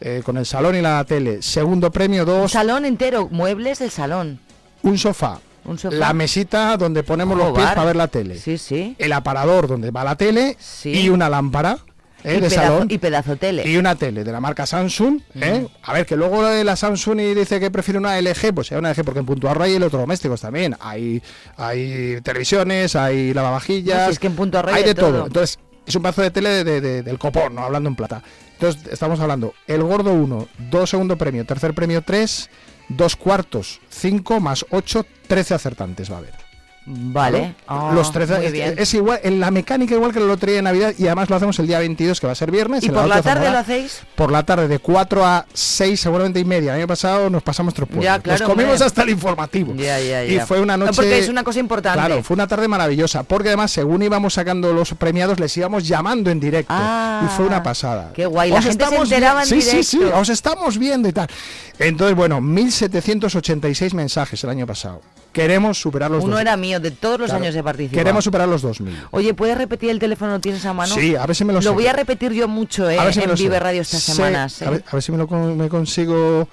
eh, 0.01 0.23
con 0.25 0.37
el 0.37 0.47
salón 0.47 0.77
y 0.77 0.81
la 0.83 1.03
tele. 1.05 1.43
Segundo 1.43 1.91
premio, 1.91 2.23
Un 2.23 2.27
dos, 2.29 2.53
salón 2.53 2.85
entero, 2.85 3.29
muebles 3.31 3.79
del 3.79 3.91
salón. 3.91 4.41
un 4.83 4.99
sofá. 4.99 5.41
Un 5.65 5.79
sofá. 5.79 5.97
La 5.97 6.13
mesita 6.13 6.77
donde 6.77 7.03
ponemos 7.03 7.37
los 7.37 7.53
pies 7.53 7.67
para 7.67 7.85
ver 7.85 7.97
la 7.97 8.07
tele. 8.09 8.39
Sí, 8.39 8.57
sí. 8.57 8.95
El 8.99 9.13
aparador 9.13 9.67
donde 9.67 9.91
va 9.91 10.05
la 10.05 10.15
tele 10.17 10.57
Sí. 10.61 10.91
y 10.93 11.09
una 11.09 11.29
lámpara 11.29 11.79
eh, 12.25 12.37
y, 12.39 12.41
de 12.41 12.49
pedazo, 12.49 12.55
salón. 12.73 12.89
y 12.91 12.99
pedazo 12.99 13.37
tele. 13.37 13.69
y 13.69 13.77
una 13.77 13.95
tele 13.95 14.25
de 14.25 14.33
la 14.33 14.41
marca 14.41 14.67
Samsung. 14.67 15.21
¿eh? 15.35 15.67
A 15.83 15.93
ver, 15.93 16.07
que 16.07 16.17
luego 16.17 16.43
la 16.43 16.77
Samsung 16.77 17.21
y 17.21 17.35
dice 17.35 17.61
que 17.61 17.71
prefiere 17.71 17.99
una 17.99 18.21
LG, 18.21 18.53
pues 18.55 18.67
sea 18.69 18.79
una 18.79 18.91
LG, 18.93 19.05
porque 19.05 19.21
en 19.21 19.27
Punto 19.27 19.49
Arroyo 19.49 19.65
hay 19.71 19.77
electrodomésticos 19.77 20.41
también. 20.41 20.75
Hay, 20.81 21.23
hay 21.57 22.21
televisiones, 22.23 22.97
hay 22.97 23.33
lavavajillas. 23.35 23.99
No, 23.99 24.07
si 24.07 24.13
es 24.13 24.19
que 24.19 24.27
en 24.27 24.35
Punto 24.37 24.59
Arroyo 24.59 24.77
hay 24.77 24.83
de 24.85 24.95
todo. 24.95 25.11
todo. 25.13 25.27
Entonces, 25.27 25.59
es 25.87 25.95
un 25.95 26.03
pedazo 26.03 26.23
de 26.23 26.31
tele 26.31 26.49
de- 26.51 26.65
de- 26.65 26.81
de- 26.81 27.03
del 27.03 27.19
copón, 27.19 27.55
¿no? 27.55 27.63
Hablando 27.63 27.89
en 27.89 27.97
plata. 27.97 28.23
Entonces, 28.55 28.83
estamos 28.91 29.21
hablando 29.21 29.55
el 29.67 29.83
gordo 29.83 30.13
1, 30.13 30.49
2 30.71 30.91
segundo 30.91 31.17
premio, 31.19 31.45
tercer 31.45 31.75
premio 31.75 32.03
3, 32.03 32.49
dos 32.89 33.15
cuartos 33.17 33.81
5 33.91 34.41
más 34.41 34.65
8, 34.71 35.05
13 35.29 35.55
acertantes 35.55 36.11
va 36.11 36.17
a 36.17 36.19
haber. 36.19 36.46
Vale. 36.89 37.57
Ah, 37.67 37.91
Los 37.93 38.13
13 38.13 38.37
muy 38.37 38.47
es, 38.47 38.53
bien. 38.53 38.75
es 38.79 38.95
igual, 38.95 39.19
en 39.25 39.41
la 39.41 39.51
mecánica 39.51 39.95
igual 39.95 40.13
que 40.13 40.21
la 40.21 40.27
lotería 40.27 40.57
de 40.57 40.63
Navidad 40.63 40.95
y 40.97 41.07
además 41.07 41.29
lo 41.29 41.35
hacemos 41.35 41.59
el 41.59 41.67
día 41.67 41.81
22 41.81 42.21
que 42.21 42.27
va 42.29 42.33
a 42.33 42.37
ser 42.37 42.53
viernes. 42.53 42.85
¿Y 42.85 42.87
en 42.87 42.95
por 42.95 43.09
la 43.09 43.17
tarde 43.23 43.31
Zamora. 43.41 43.51
lo 43.53 43.59
hacéis? 43.59 44.01
Por 44.15 44.31
la 44.31 44.45
tarde 44.45 44.69
de 44.69 44.79
4 44.79 45.27
a 45.27 45.47
6 45.53 46.01
seguramente 46.01 46.39
y 46.39 46.45
media. 46.45 46.73
El 46.75 46.79
año 46.79 46.87
pasado 46.87 47.29
nos 47.29 47.43
pasamos 47.43 47.75
tres 47.75 47.89
pueblos. 47.89 48.05
Ya, 48.05 48.21
claro, 48.21 48.39
nos 48.39 48.49
comimos 48.49 48.73
hombre. 48.75 48.87
hasta 48.87 49.03
el 49.03 49.11
informativo. 49.11 49.75
Ya, 49.75 49.99
ya, 49.99 50.25
Y 50.25 50.39
fue 50.41 50.61
una 50.61 50.77
No, 50.77 50.85
noche... 50.87 50.95
porque 50.97 51.19
es 51.19 51.29
una 51.29 51.43
cosa 51.43 51.59
importante. 51.59 51.99
Claro, 51.99 52.23
fue 52.23 52.35
una 52.35 52.47
tarde 52.47 52.69
maravillosa, 52.69 53.25
porque 53.25 53.49
además 53.49 53.73
según 53.73 54.03
íbamos 54.03 54.35
sacando 54.35 54.73
los 54.73 54.95
premiados 54.95 55.41
les 55.41 55.57
íbamos 55.57 55.89
llamando 55.89 56.31
en 56.31 56.39
directo 56.39 56.73
Ah, 56.73 57.23
y 57.27 57.37
fue 57.37 57.47
una 57.47 57.65
pasada. 57.65 58.13
qué 58.15 58.27
guay, 58.27 58.51
la 58.53 58.59
Os 58.61 58.65
gente 58.65 58.87
se 58.87 58.97
enteraba 58.97 59.43
en 59.43 59.49
sí, 59.49 59.61
sí, 59.61 59.83
sí, 59.83 59.99
directo. 59.99 60.19
os 60.21 60.29
estamos 60.29 60.79
viendo 60.79 61.09
y 61.09 61.13
tal. 61.13 61.27
Entonces, 61.81 62.15
bueno, 62.17 62.41
1786 62.41 63.93
mensajes 63.95 64.43
el 64.45 64.51
año 64.51 64.67
pasado. 64.67 65.01
Queremos 65.37 65.79
superar 65.79 66.11
los 66.11 66.25
Uno 66.25 66.33
dos- 66.33 66.41
era 66.41 66.57
mío, 66.57 66.81
de 66.81 66.91
todos 66.91 67.21
los 67.21 67.29
Claro. 67.29 67.43
años 67.45 67.55
de 67.55 67.63
participar. 67.63 67.99
Queremos 67.99 68.25
superar 68.25 68.49
los 68.49 68.63
2000. 68.63 68.97
Oye, 69.11 69.35
¿puedes 69.35 69.57
repetir 69.59 69.91
el 69.91 69.99
teléfono? 69.99 70.33
¿Lo 70.33 70.41
tienes 70.41 70.65
a 70.65 70.73
mano? 70.73 70.95
Sí, 70.95 71.15
a 71.15 71.27
ver 71.27 71.37
si 71.37 71.45
me 71.45 71.53
lo 71.53 71.61
sé. 71.61 71.69
voy 71.69 71.87
a 71.87 71.93
repetir 71.93 72.33
yo 72.33 72.49
mucho, 72.49 72.89
¿eh? 72.89 72.99
A 72.99 73.05
ver 73.05 73.13
si 73.15 73.21
en 73.21 73.29
lo 73.29 73.37
sé. 73.37 73.43
Vive 73.43 73.61
Radio 73.61 73.83
estas 73.83 74.03
Sé- 74.03 74.15
semanas. 74.15 74.63
¿eh? 74.63 74.67
A, 74.67 74.71
ver, 74.71 74.85
a 74.89 74.93
ver 74.93 75.03
si 75.03 75.13
me 75.13 75.19
lo 75.19 75.27
me 75.29 75.69
consigo 75.69 76.49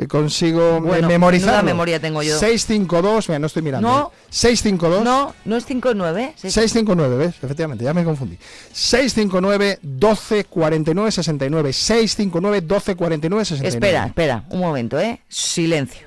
eh, 0.00 0.06
consigo 0.06 0.80
Bueno, 0.80 1.06
eh, 1.08 1.10
memorizar. 1.10 1.64
memoria 1.64 1.98
tengo 1.98 2.22
yo. 2.22 2.38
652, 2.38 3.28
mira, 3.30 3.40
no 3.40 3.48
estoy 3.48 3.62
mirando. 3.62 3.88
No. 3.88 4.12
¿eh? 4.14 4.26
652 4.30 5.02
No, 5.02 5.34
no 5.44 5.56
es 5.56 5.64
59. 5.66 6.34
sí. 6.36 6.52
659, 6.52 7.16
¿ves? 7.16 7.34
Efectivamente, 7.42 7.82
ya 7.82 7.92
me 7.92 8.04
confundí. 8.04 8.38
659 8.72 9.80
1249 9.82 11.10
69. 11.10 11.72
659 11.72 12.60
1249 12.60 13.44
69. 13.44 13.68
Espera, 13.68 14.06
espera, 14.06 14.44
un 14.50 14.60
momento, 14.60 15.00
¿eh? 15.00 15.20
Silencio. 15.28 16.06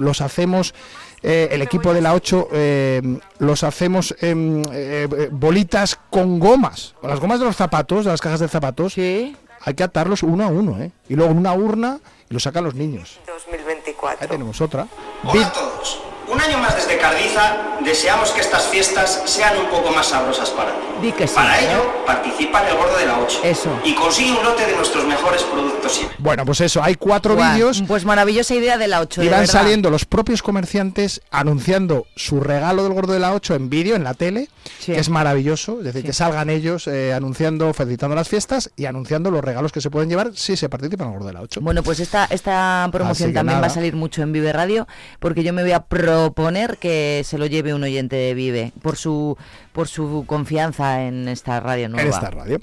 los 0.00 0.20
hacemos, 0.20 0.74
eh, 1.22 1.48
el 1.52 1.62
equipo 1.62 1.94
de 1.94 2.00
la 2.00 2.14
8 2.14 2.48
eh, 2.52 3.18
los 3.38 3.62
hacemos 3.64 4.14
em, 4.20 4.62
eh, 4.72 5.28
bolitas 5.30 5.98
con 6.10 6.38
gomas, 6.38 6.94
con 7.00 7.10
las 7.10 7.20
gomas 7.20 7.38
de 7.38 7.46
los 7.46 7.56
zapatos, 7.56 8.04
de 8.04 8.10
las 8.10 8.20
cajas 8.20 8.40
de 8.40 8.48
zapatos. 8.48 8.96
Hay 8.98 9.74
que 9.74 9.82
atarlos 9.82 10.22
uno 10.22 10.44
a 10.44 10.48
uno, 10.48 10.80
¿eh? 10.80 10.90
Y 11.08 11.14
luego 11.14 11.32
en 11.32 11.38
una 11.38 11.52
urna 11.54 11.98
y 12.28 12.34
lo 12.34 12.40
sacan 12.40 12.64
los 12.64 12.74
niños. 12.74 13.18
2024. 13.26 14.18
Ahí 14.22 14.28
tenemos 14.28 14.60
otra. 14.60 14.86
Hola 15.24 15.46
a 15.46 15.52
todos. 15.52 16.00
Un 16.28 16.40
año 16.40 16.58
más 16.58 16.74
desde 16.74 16.98
Cardiza, 16.98 17.56
deseamos 17.84 18.30
que 18.32 18.40
estas 18.40 18.64
fiestas 18.66 19.22
sean 19.26 19.56
un 19.58 19.66
poco 19.66 19.90
más 19.92 20.06
sabrosas 20.08 20.50
para 20.50 20.70
ti. 20.72 20.76
Di 21.02 21.12
que 21.12 21.28
sí, 21.28 21.34
Para 21.34 21.60
¿eh? 21.60 21.68
ello, 21.70 22.04
participa 22.06 22.62
en 22.62 22.68
el 22.68 22.76
Gordo 22.76 22.96
de 22.98 23.06
la 23.06 23.18
8. 23.20 23.40
Eso. 23.44 23.70
Y 23.84 23.94
consigue 23.94 24.32
un 24.32 24.42
lote 24.42 24.66
de 24.66 24.74
nuestros 24.74 25.04
mejores 25.04 25.42
productos. 25.42 26.00
Bueno, 26.18 26.44
pues 26.46 26.60
eso, 26.62 26.82
hay 26.82 26.94
cuatro 26.96 27.36
vídeos 27.36 27.84
Pues 27.86 28.04
maravillosa 28.04 28.54
idea 28.54 28.76
de 28.78 28.88
la 28.88 29.02
8. 29.02 29.20
y 29.20 29.24
de 29.26 29.30
van 29.30 29.40
verdad. 29.40 29.52
saliendo 29.52 29.90
los 29.90 30.04
propios 30.06 30.42
comerciantes 30.42 31.20
anunciando 31.30 32.06
su 32.16 32.40
regalo 32.40 32.82
del 32.82 32.92
gordo 32.94 33.12
de 33.12 33.20
la 33.20 33.32
8 33.34 33.54
en 33.54 33.68
vídeo, 33.70 33.94
en 33.94 34.04
la 34.04 34.14
tele, 34.14 34.48
que 34.84 34.98
es 34.98 35.08
maravilloso, 35.10 35.78
es 35.78 35.84
decir, 35.84 36.02
que 36.02 36.12
salgan 36.12 36.50
ellos 36.50 36.86
eh, 36.88 37.12
anunciando, 37.14 37.72
felicitando 37.74 38.16
las 38.16 38.28
fiestas 38.28 38.70
y 38.74 38.86
anunciando 38.86 39.30
los 39.30 39.44
regalos 39.44 39.70
que 39.70 39.80
se 39.80 39.90
pueden 39.90 40.08
llevar 40.08 40.30
si 40.34 40.56
se 40.56 40.68
participa 40.68 41.04
en 41.04 41.10
el 41.10 41.14
gordo 41.16 41.28
de 41.28 41.34
la 41.34 41.42
8. 41.42 41.60
Bueno, 41.60 41.82
pues 41.82 42.00
esta, 42.00 42.26
esta 42.30 42.88
promoción 42.90 43.32
también 43.32 43.60
va 43.62 43.66
a 43.66 43.70
salir 43.70 43.94
mucho 43.94 44.22
en 44.22 44.32
Vive 44.32 44.52
Radio, 44.52 44.88
porque 45.20 45.42
yo 45.44 45.52
me 45.52 45.62
voy 45.62 45.72
a 45.72 45.80
proponer 46.24 46.78
que 46.78 47.22
se 47.24 47.38
lo 47.38 47.46
lleve 47.46 47.74
un 47.74 47.82
oyente 47.82 48.16
de 48.16 48.34
Vive, 48.34 48.72
por 48.82 48.96
su, 48.96 49.36
por 49.72 49.86
su 49.88 50.24
confianza 50.26 51.02
en 51.02 51.28
esta 51.28 51.60
radio 51.60 51.88
nueva. 51.88 52.02
en 52.02 52.08
esta 52.14 52.30
radio. 52.30 52.58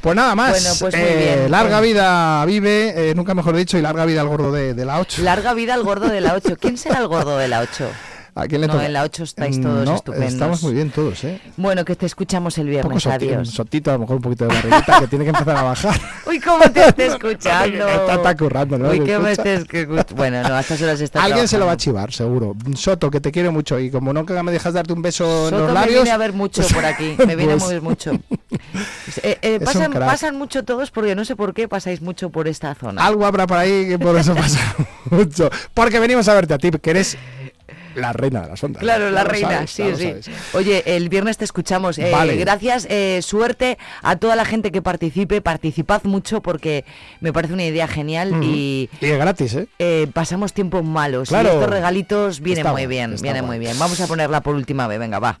Pues 0.00 0.14
nada 0.14 0.34
más. 0.36 0.50
Bueno, 0.52 0.70
pues 0.78 0.94
muy 0.94 1.04
eh, 1.04 1.36
bien. 1.40 1.50
Larga 1.50 1.78
Eh. 1.78 1.82
vida 1.82 2.44
vive, 2.44 3.10
eh, 3.10 3.14
nunca 3.14 3.34
mejor 3.34 3.56
dicho, 3.56 3.76
y 3.78 3.82
larga 3.82 4.04
vida 4.04 4.20
al 4.20 4.28
gordo 4.28 4.52
de, 4.52 4.72
de 4.74 4.84
la 4.84 5.00
8. 5.00 5.22
Larga 5.22 5.54
vida 5.54 5.74
al 5.74 5.82
gordo 5.82 6.08
de 6.08 6.20
la 6.20 6.34
8. 6.34 6.56
¿Quién 6.60 6.78
será 6.78 6.98
el 7.00 7.08
gordo 7.08 7.36
de 7.36 7.48
la 7.48 7.60
8? 7.60 7.88
¿A 8.38 8.46
quién 8.46 8.60
le 8.60 8.66
No, 8.68 8.74
toca? 8.74 8.86
en 8.86 8.92
la 8.92 9.02
8 9.02 9.24
estáis 9.24 9.58
Mm, 9.58 9.62
todos 9.62 9.84
no, 9.84 9.94
estupendos. 9.96 10.32
Estamos 10.32 10.62
muy 10.62 10.72
bien 10.74 10.90
todos, 10.90 11.24
¿eh? 11.24 11.40
Bueno, 11.56 11.84
que 11.84 11.96
te 11.96 12.06
escuchamos 12.06 12.56
el 12.58 12.68
viernes. 12.68 13.04
Adiós. 13.04 13.50
sotito, 13.50 13.90
a 13.90 13.94
lo 13.94 14.00
mejor 14.00 14.16
un 14.16 14.22
poquito 14.22 14.46
de 14.46 14.54
barriguita, 14.54 15.00
que 15.00 15.06
tiene 15.08 15.24
que 15.24 15.30
empezar 15.30 15.56
a 15.56 15.62
bajar. 15.62 16.00
Uy, 16.26 16.38
cómo 16.38 16.62
te 16.70 16.84
esté 16.88 17.06
escuchando. 17.06 17.88
Está, 17.88 18.14
está 18.14 18.36
currando, 18.36 18.78
¿no? 18.78 18.90
Uy, 18.90 18.98
¿Se 18.98 19.04
que 19.04 19.18
me 19.18 19.32
estés 19.32 19.64
que 19.64 19.86
Bueno, 20.14 20.40
no, 20.48 20.54
a 20.54 20.60
estas 20.60 20.80
horas 20.80 21.00
está 21.00 21.24
Alguien 21.24 21.48
se 21.48 21.58
lo 21.58 21.66
va 21.66 21.72
a 21.72 21.76
chivar, 21.76 22.12
seguro. 22.12 22.54
Soto, 22.76 23.10
que 23.10 23.20
te 23.20 23.32
quiero 23.32 23.50
mucho 23.50 23.76
y 23.80 23.90
como 23.90 24.12
nunca 24.12 24.40
me 24.44 24.52
dejas 24.52 24.72
darte 24.74 24.92
un 24.92 25.02
beso 25.02 25.24
en 25.48 25.50
Soto 25.50 25.58
los 25.58 25.68
me 25.68 25.74
labios... 25.74 25.94
viene 25.94 26.10
a 26.12 26.16
ver 26.16 26.32
mucho 26.32 26.62
por 26.72 26.84
aquí, 26.84 27.16
me 27.26 27.34
viene 27.34 27.54
pues, 27.54 27.64
a 27.64 27.68
ver 27.68 27.82
mucho. 27.82 28.12
Eh, 29.22 29.38
eh, 29.42 29.56
un 29.58 29.64
pasan, 29.64 29.92
pasan 29.92 30.36
mucho 30.36 30.64
todos 30.64 30.92
porque 30.92 31.16
no 31.16 31.24
sé 31.24 31.34
por 31.34 31.54
qué 31.54 31.66
pasáis 31.66 32.00
mucho 32.02 32.30
por 32.30 32.46
esta 32.46 32.72
zona. 32.76 33.04
Algo 33.04 33.26
habrá 33.26 33.48
por 33.48 33.56
ahí 33.58 33.88
que 33.88 33.98
por 33.98 34.16
eso 34.16 34.32
pasa 34.34 34.60
mucho. 35.10 35.50
Porque 35.74 35.98
venimos 35.98 36.28
a 36.28 36.34
verte 36.34 36.54
a 36.54 36.58
ti, 36.58 36.70
que 36.70 36.90
eres 36.90 37.18
la 37.94 38.12
reina 38.12 38.42
de 38.42 38.48
las 38.48 38.62
ondas. 38.62 38.80
Claro, 38.80 39.10
la 39.10 39.24
reina, 39.24 39.66
sabes, 39.66 39.70
sí, 39.70 39.82
sí. 39.96 40.22
sabes. 40.22 40.30
Oye, 40.54 40.82
el 40.86 41.08
viernes 41.08 41.38
te 41.38 41.44
escuchamos. 41.44 41.98
Eh, 41.98 42.10
Vale. 42.10 42.36
Gracias, 42.36 42.86
eh, 42.90 43.20
suerte 43.22 43.78
a 44.02 44.16
toda 44.16 44.36
la 44.36 44.44
gente 44.44 44.70
que 44.72 44.82
participe. 44.82 45.40
Participad 45.40 46.04
mucho 46.04 46.42
porque 46.42 46.84
me 47.20 47.32
parece 47.32 47.54
una 47.54 47.64
idea 47.64 47.88
genial 47.88 48.42
y 48.42 48.88
Y 49.00 49.06
es 49.06 49.18
gratis, 49.18 49.54
¿eh? 49.54 49.68
eh, 49.78 50.06
pasamos 50.12 50.52
tiempos 50.52 50.84
malos. 50.84 51.28
Claro. 51.28 51.48
Y 51.48 51.52
estos 51.52 51.70
regalitos 51.70 52.40
vienen 52.40 52.66
Está 52.66 52.72
muy 52.72 52.86
bien, 52.86 53.16
vienen 53.20 53.44
muy 53.44 53.58
bien. 53.58 53.78
Vamos 53.78 54.00
a 54.00 54.06
ponerla 54.06 54.40
por 54.42 54.54
última 54.54 54.86
vez, 54.86 54.98
venga, 54.98 55.18
va. 55.18 55.40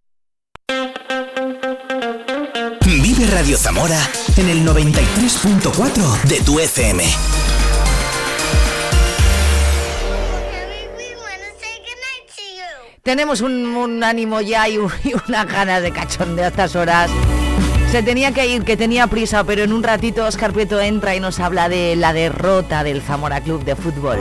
Vive 2.85 3.27
Radio 3.33 3.57
Zamora 3.59 3.99
en 4.37 4.49
el 4.49 4.65
93.4 4.67 6.23
de 6.25 6.41
tu 6.41 6.59
FM. 6.61 7.05
Tenemos 13.03 13.41
un, 13.41 13.53
un 13.77 14.05
ánimo 14.05 14.41
ya 14.41 14.69
y, 14.69 14.79
un- 14.79 14.93
y 15.05 15.13
unas 15.29 15.47
ganas 15.47 15.83
de 15.83 15.93
cachondeo 15.93 16.45
a 16.45 16.49
estas 16.49 16.77
horas. 16.77 17.11
Se 17.93 18.03
tenía 18.03 18.33
que 18.33 18.47
ir, 18.47 18.65
que 18.65 18.79
tenía 18.79 19.07
prisa, 19.07 19.45
pero 19.45 19.65
en 19.65 19.71
un 19.71 19.83
ratito 19.83 20.25
Oscar 20.25 20.55
Prieto 20.55 20.81
entra 20.81 21.15
y 21.15 21.21
nos 21.21 21.39
habla 21.41 21.69
de 21.69 21.95
la 21.95 22.15
derrota 22.15 22.85
del 22.85 23.03
Zamora 23.03 23.43
Club 23.43 23.67
de 23.67 23.77
Fútbol. 23.77 24.17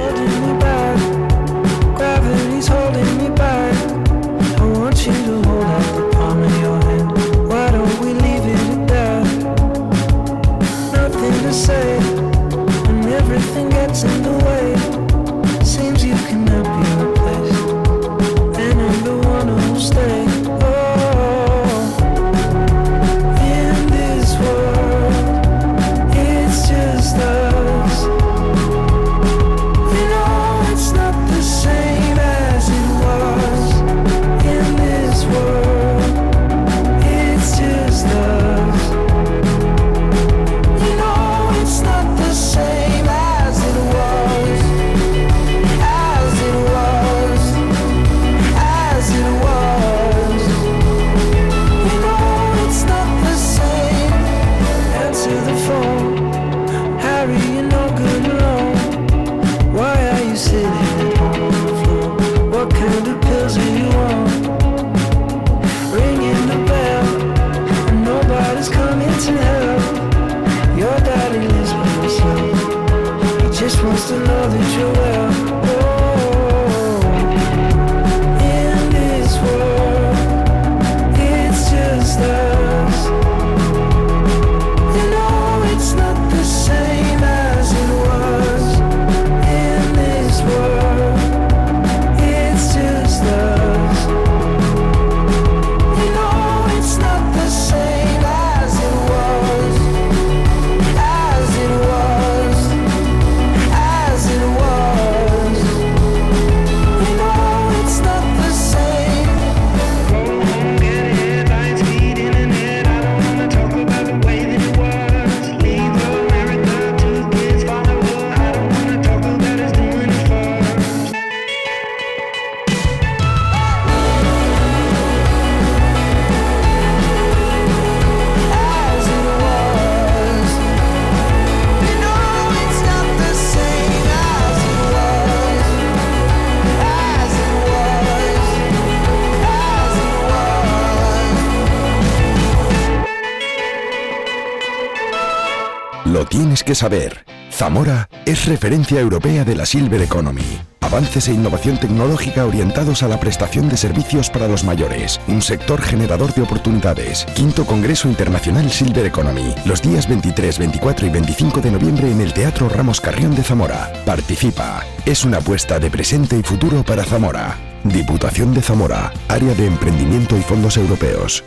Saber. 146.82 147.26
Zamora 147.52 148.10
es 148.26 148.48
referencia 148.48 149.00
europea 149.00 149.46
de 149.46 149.54
la 149.54 149.68
Silver 149.68 150.02
Economy. 150.02 150.62
Avances 150.80 151.28
e 151.28 151.34
innovación 151.34 151.80
tecnológica 151.80 152.44
orientados 152.44 153.04
a 153.04 153.08
la 153.08 153.20
prestación 153.20 153.70
de 153.70 153.78
servicios 153.78 154.32
para 154.32 154.48
los 154.48 154.64
mayores. 154.64 155.22
Un 155.28 155.44
sector 155.44 155.80
generador 155.80 156.34
de 156.34 156.42
oportunidades. 156.42 157.26
Quinto 157.36 157.68
Congreso 157.68 158.08
Internacional 158.08 158.72
Silver 158.72 159.06
Economy. 159.06 159.54
Los 159.64 159.84
días 159.84 160.10
23, 160.10 160.58
24 160.58 161.06
y 161.06 161.10
25 161.12 161.62
de 161.62 161.72
noviembre 161.72 162.12
en 162.12 162.20
el 162.20 162.34
Teatro 162.34 162.68
Ramos 162.68 163.00
Carrión 163.00 163.36
de 163.36 163.44
Zamora. 163.44 163.94
Participa. 164.04 164.84
Es 165.06 165.24
una 165.24 165.38
apuesta 165.38 165.78
de 165.78 165.92
presente 165.92 166.36
y 166.36 166.42
futuro 166.42 166.84
para 166.84 167.04
Zamora. 167.04 167.60
Diputación 167.84 168.56
de 168.56 168.64
Zamora. 168.64 169.14
Área 169.28 169.54
de 169.54 169.68
Emprendimiento 169.68 170.36
y 170.36 170.42
Fondos 170.42 170.78
Europeos. 170.78 171.44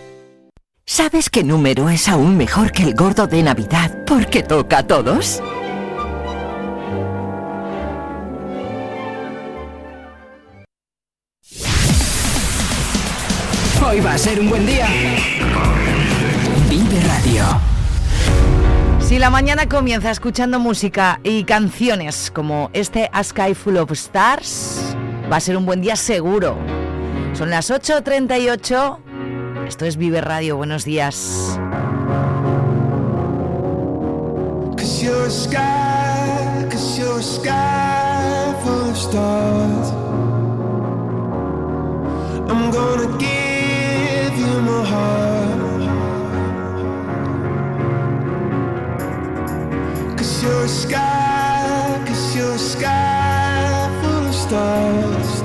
¿Sabes 0.87 1.31
qué 1.31 1.43
número 1.43 1.89
es 1.89 2.11
aún 2.11 2.37
mejor 2.37 2.71
que 2.71 2.83
el 2.83 2.95
gordo 2.95 3.27
de 3.27 3.43
Navidad 3.43 4.05
porque 4.05 4.43
toca 4.43 4.79
a 4.79 4.87
todos? 4.87 5.43
Hoy 13.83 14.01
va 14.01 14.13
a 14.13 14.19
ser 14.19 14.39
un 14.41 14.51
buen 14.51 14.67
día. 14.67 14.87
Vive 16.69 17.01
Radio. 17.07 17.45
Si 19.01 19.19
la 19.19 19.31
mañana 19.31 19.67
comienza 19.67 20.11
escuchando 20.11 20.61
música 20.61 21.19
y 21.23 21.45
canciones 21.45 22.31
como 22.31 22.69
este 22.75 23.09
A 23.11 23.25
Sky 23.25 23.55
Full 23.55 23.79
of 23.79 23.91
Stars, 23.93 24.95
va 25.33 25.37
a 25.37 25.41
ser 25.41 25.57
un 25.57 25.65
buen 25.65 25.81
día 25.81 25.97
seguro. 25.97 26.59
Son 27.33 27.49
las 27.49 27.71
8.38. 27.71 29.14
Esto 29.67 29.87
es 29.87 29.97
Vive 29.97 30.21
Radio. 30.21 30.57
Buenos 30.57 30.85
días. 30.85 31.59
Sky, 50.67 52.05
cause 52.07 52.63
sky 52.63 53.89
full 54.03 54.27
of 54.29 54.35
stars. 54.35 55.43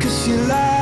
Cause 0.00 0.81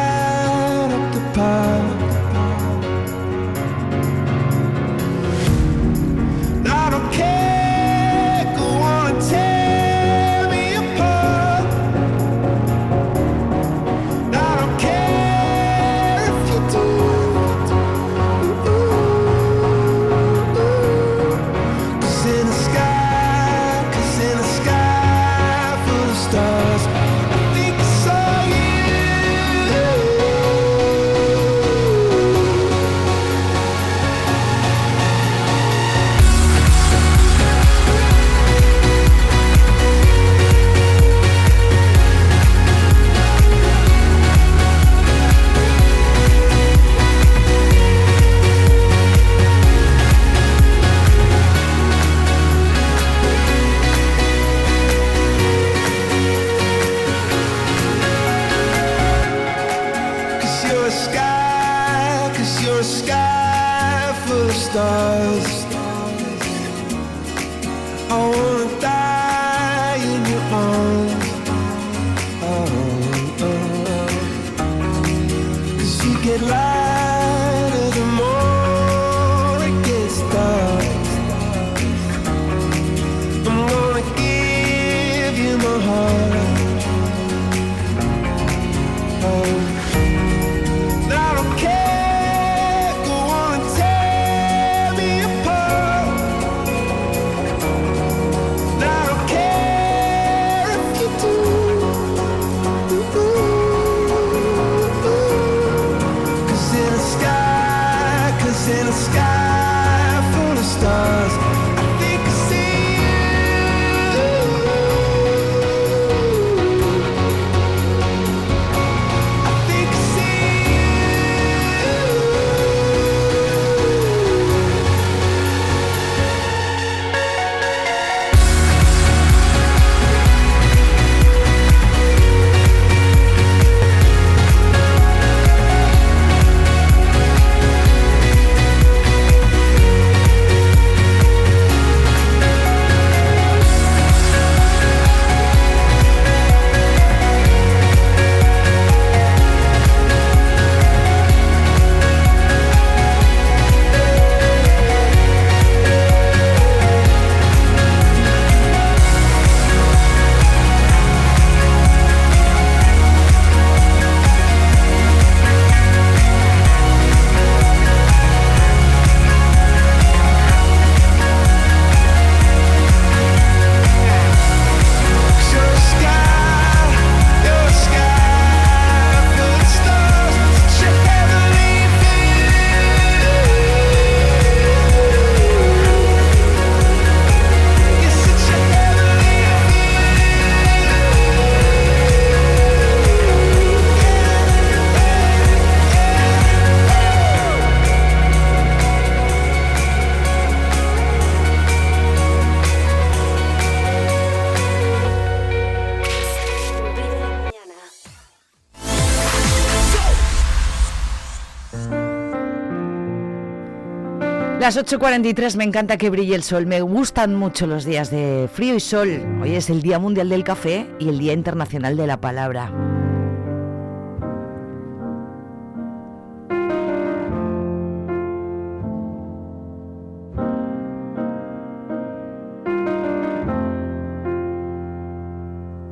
Las 214.73 214.79
8.43, 214.79 215.57
me 215.57 215.65
encanta 215.65 215.97
que 215.97 216.11
brille 216.11 216.37
el 216.37 216.45
sol, 216.45 216.65
me 216.65 216.81
gustan 216.81 217.35
mucho 217.35 217.67
los 217.67 217.85
días 217.85 218.09
de 218.09 218.49
frío 218.53 218.77
y 218.77 218.79
sol. 218.79 219.21
Hoy 219.43 219.57
es 219.57 219.69
el 219.69 219.83
Día 219.83 219.99
Mundial 219.99 220.29
del 220.29 220.45
Café 220.45 220.87
y 221.01 221.09
el 221.09 221.19
Día 221.19 221.33
Internacional 221.33 221.97
de 221.97 222.07
la 222.07 222.21
Palabra. 222.21 222.71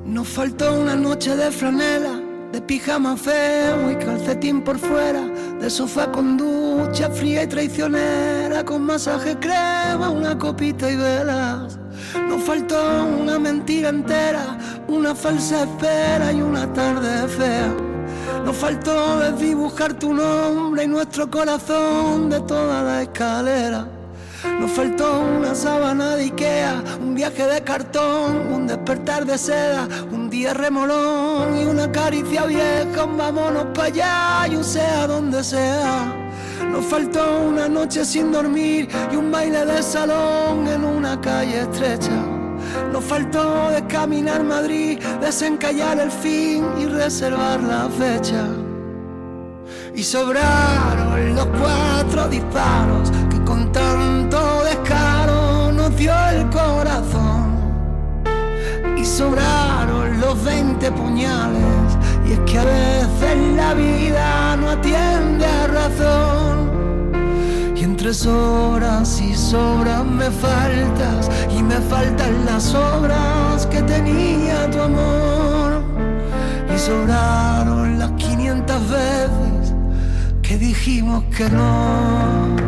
Nos 0.04 0.28
faltó 0.28 0.80
una 0.80 0.94
noche 0.94 1.34
de 1.34 1.50
franela, 1.50 2.28
de 2.52 2.60
pijama 2.62 3.16
feo 3.16 3.90
y 3.90 3.96
calcetín 3.96 4.62
por 4.62 4.78
fuera, 4.78 5.26
de 5.60 5.68
sofá 5.68 6.12
con 6.12 6.36
ducha 6.36 7.10
fría 7.10 7.42
y 7.42 7.46
traicionera, 7.46 8.57
masaje 8.88 9.36
crema, 9.38 10.08
una 10.08 10.38
copita 10.38 10.90
y 10.90 10.96
velas. 10.96 11.78
Nos 12.26 12.42
faltó 12.42 13.04
una 13.20 13.38
mentira 13.38 13.90
entera, 13.90 14.56
una 14.88 15.14
falsa 15.14 15.64
espera 15.64 16.32
y 16.32 16.40
una 16.40 16.72
tarde 16.72 17.28
fea. 17.28 17.70
Nos 18.46 18.56
faltó 18.56 19.18
desdibujar 19.18 19.92
tu 19.92 20.14
nombre 20.14 20.84
y 20.84 20.88
nuestro 20.88 21.30
corazón 21.30 22.30
de 22.30 22.40
toda 22.40 22.82
la 22.82 23.02
escalera. 23.02 23.86
Nos 24.58 24.70
faltó 24.70 25.20
una 25.20 25.54
sábana 25.54 26.16
de 26.16 26.24
Ikea, 26.24 26.82
un 27.02 27.14
viaje 27.14 27.46
de 27.46 27.62
cartón, 27.62 28.50
un 28.50 28.66
despertar 28.66 29.26
de 29.26 29.36
seda, 29.36 29.86
un 30.10 30.30
día 30.30 30.54
remolón 30.54 31.58
y 31.60 31.64
una 31.66 31.92
caricia 31.92 32.46
vieja, 32.46 33.04
un 33.04 33.18
vámonos 33.18 33.66
para 33.74 33.88
allá 33.88 34.48
y 34.50 34.56
un 34.56 34.64
sea 34.64 35.06
donde 35.06 35.44
sea. 35.44 36.27
Nos 36.70 36.84
faltó 36.84 37.42
una 37.48 37.68
noche 37.68 38.04
sin 38.04 38.32
dormir 38.32 38.88
y 39.12 39.16
un 39.16 39.30
baile 39.30 39.64
de 39.64 39.82
salón 39.82 40.66
en 40.66 40.84
una 40.84 41.20
calle 41.20 41.60
estrecha. 41.60 42.16
Nos 42.92 43.04
faltó 43.04 43.70
de 43.70 43.86
caminar 43.86 44.42
Madrid, 44.44 44.98
desencallar 45.20 45.98
el 46.00 46.10
fin 46.10 46.64
y 46.78 46.86
reservar 46.86 47.60
la 47.62 47.88
fecha. 47.88 48.44
Y 49.94 50.02
sobraron 50.02 51.34
los 51.34 51.46
cuatro 51.46 52.28
disparos 52.28 53.10
que 53.30 53.42
con 53.44 53.72
tanto 53.72 54.64
descaro 54.64 55.72
nos 55.72 55.96
dio 55.96 56.12
el 56.30 56.48
corazón. 56.50 57.58
Y 58.96 59.04
sobraron 59.04 60.20
los 60.20 60.44
20 60.44 60.92
puñales. 60.92 61.87
Y 62.28 62.32
es 62.32 62.40
que 62.40 62.58
a 62.58 62.64
veces 62.64 63.56
la 63.56 63.72
vida 63.74 64.56
no 64.56 64.70
atiende 64.70 65.46
a 65.46 65.66
razón. 65.66 66.56
Y 67.74 67.84
entre 67.84 68.12
sobras 68.12 69.20
y 69.20 69.34
sobras 69.34 70.04
me 70.04 70.30
faltas. 70.30 71.30
Y 71.50 71.62
me 71.62 71.76
faltan 71.76 72.44
las 72.44 72.74
obras 72.74 73.66
que 73.66 73.80
tenía 73.82 74.70
tu 74.70 74.80
amor. 74.80 75.82
Y 76.74 76.78
sobraron 76.78 77.98
las 77.98 78.10
500 78.12 78.90
veces 78.90 79.74
que 80.42 80.58
dijimos 80.58 81.24
que 81.34 81.48
no. 81.48 82.67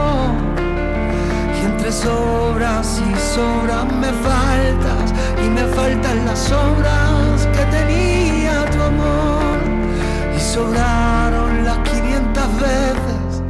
y 1.91 1.93
entre 1.93 2.09
sobras 2.09 2.99
y 2.99 3.35
sobras 3.35 3.85
me 3.85 4.07
faltas 4.07 5.13
y 5.43 5.49
me 5.49 5.63
faltan 5.63 6.25
las 6.25 6.51
obras 6.51 7.47
que 7.53 7.65
tenía 7.65 8.65
tu 8.71 8.81
amor 8.81 9.57
y 10.35 10.39
sobraron 10.39 11.65
las 11.65 11.77
500 11.79 12.59
veces 12.59 13.43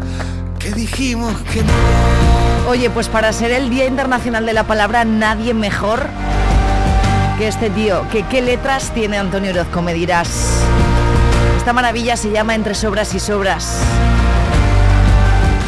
que 0.60 0.72
dijimos 0.72 1.36
que 1.54 1.64
no. 1.64 2.70
Oye, 2.70 2.90
pues 2.90 3.10
para 3.10 3.32
ser 3.34 3.52
el 3.52 3.70
Día 3.70 3.86
Internacional 3.86 4.46
de 4.46 4.54
la 4.54 4.64
Palabra, 4.64 5.06
nadie 5.06 5.54
mejor 5.54 6.08
que 7.38 7.48
este 7.48 7.70
tío. 7.70 8.08
Que 8.12 8.24
qué 8.24 8.42
letras 8.42 8.92
tiene 8.94 9.18
Antonio 9.18 9.52
Orozco, 9.52 9.82
me 9.82 9.94
dirás. 9.94 10.52
Esta 11.58 11.74
maravilla 11.74 12.18
se 12.18 12.32
llama 12.32 12.56
Entre 12.56 12.74
Sobras 12.76 13.14
y 13.14 13.20
Sobras. 13.20 13.82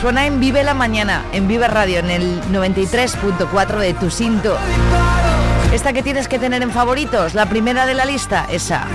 Suena 0.03 0.25
en 0.25 0.41
Vive 0.41 0.65
la 0.65 0.73
Mañana, 0.73 1.23
en 1.31 1.47
Vive 1.47 1.65
Radio, 1.65 1.99
en 1.99 2.09
el 2.09 2.41
93.4 2.51 3.77
de 3.79 3.93
tu 3.93 4.09
cinto. 4.09 4.57
Esta 5.71 5.93
que 5.93 6.03
tienes 6.03 6.27
que 6.27 6.39
tener 6.39 6.61
en 6.61 6.71
favoritos, 6.71 7.33
la 7.35 7.45
primera 7.45 7.85
de 7.85 7.93
la 7.93 8.03
lista, 8.03 8.45
esa. 8.51 8.85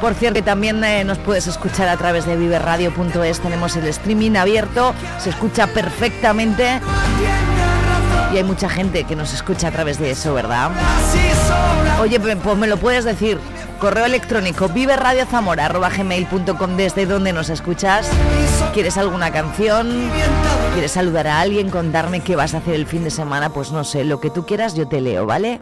Por 0.00 0.14
cierto, 0.14 0.42
también 0.42 0.82
eh, 0.84 1.04
nos 1.04 1.18
puedes 1.18 1.46
escuchar 1.46 1.90
a 1.90 1.98
través 1.98 2.24
de 2.24 2.34
viveradio.es. 2.34 3.40
Tenemos 3.40 3.76
el 3.76 3.88
streaming 3.88 4.36
abierto, 4.36 4.94
se 5.18 5.28
escucha 5.28 5.66
perfectamente. 5.66 6.80
Y 8.32 8.38
hay 8.38 8.44
mucha 8.44 8.70
gente 8.70 9.04
que 9.04 9.16
nos 9.16 9.34
escucha 9.34 9.68
a 9.68 9.70
través 9.70 9.98
de 9.98 10.12
eso, 10.12 10.32
¿verdad? 10.32 10.70
Oye, 12.00 12.18
pues 12.20 12.56
me 12.56 12.66
lo 12.66 12.78
puedes 12.78 13.04
decir. 13.04 13.38
Correo 13.78 14.06
electrónico 14.06 14.68
viveradiozamora.gmail.com 14.68 16.76
desde 16.76 17.06
donde 17.06 17.32
nos 17.32 17.50
escuchas. 17.50 18.08
¿Quieres 18.72 18.96
alguna 18.96 19.30
canción? 19.30 20.10
¿Quieres 20.72 20.92
saludar 20.92 21.26
a 21.26 21.40
alguien? 21.40 21.70
Contarme 21.70 22.20
qué 22.20 22.36
vas 22.36 22.54
a 22.54 22.58
hacer 22.58 22.74
el 22.74 22.86
fin 22.86 23.04
de 23.04 23.10
semana? 23.10 23.50
Pues 23.50 23.72
no 23.72 23.84
sé, 23.84 24.04
lo 24.04 24.20
que 24.20 24.30
tú 24.30 24.46
quieras 24.46 24.74
yo 24.74 24.88
te 24.88 25.00
leo, 25.00 25.26
¿vale? 25.26 25.60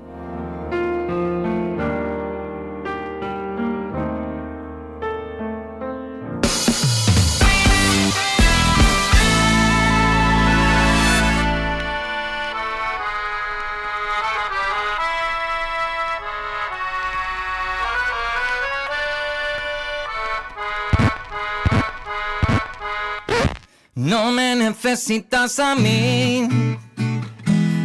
Necesitas 24.94 25.58
a 25.58 25.74
mí, 25.74 26.46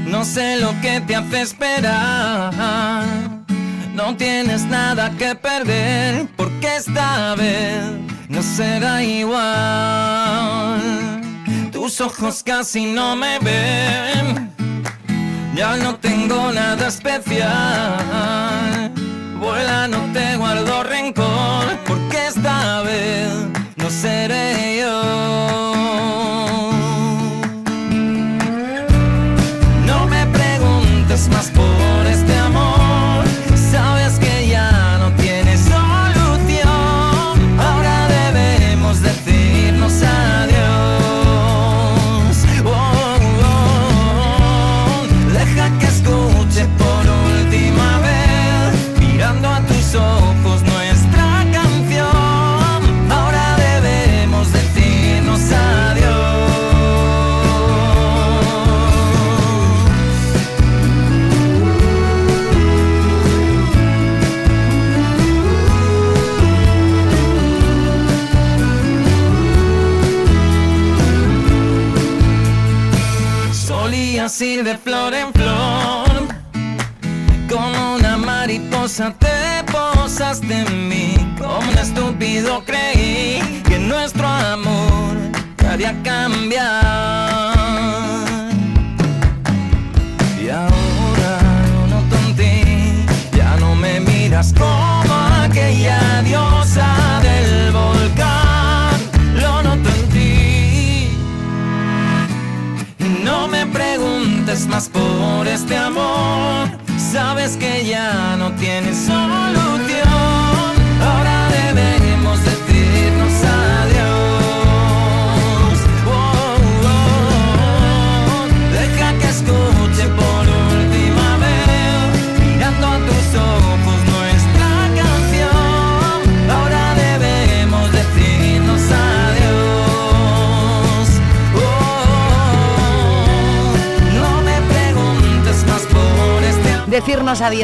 no 0.05 0.23
sé 0.23 0.57
lo 0.57 0.79
que 0.79 1.01
te 1.01 1.15
hace 1.15 1.41
esperar. 1.41 2.53
No 3.95 4.15
tienes 4.15 4.65
nada 4.65 5.09
que 5.17 5.33
perder, 5.33 6.27
porque 6.37 6.75
esta 6.75 7.33
vez 7.33 7.81
no 8.27 8.43
será 8.43 9.03
igual. 9.03 9.39
Tus 11.71 11.99
ojos 11.99 12.43
casi 12.43 12.85
no 12.85 13.15
me 13.15 13.39
ven, 13.39 14.53
ya 15.55 15.77
no 15.77 15.95
tengo 15.95 16.51
nada 16.51 16.89
especial. 16.89 17.49
Vuela, 19.39 19.87
no 19.87 19.97
te 20.13 20.37
guardo 20.37 20.83
rencor, 20.83 21.65
porque 21.87 22.27
esta 22.27 22.83
vez 22.83 23.31
no 23.77 23.89
seré 23.89 24.81
yo. 24.81 25.78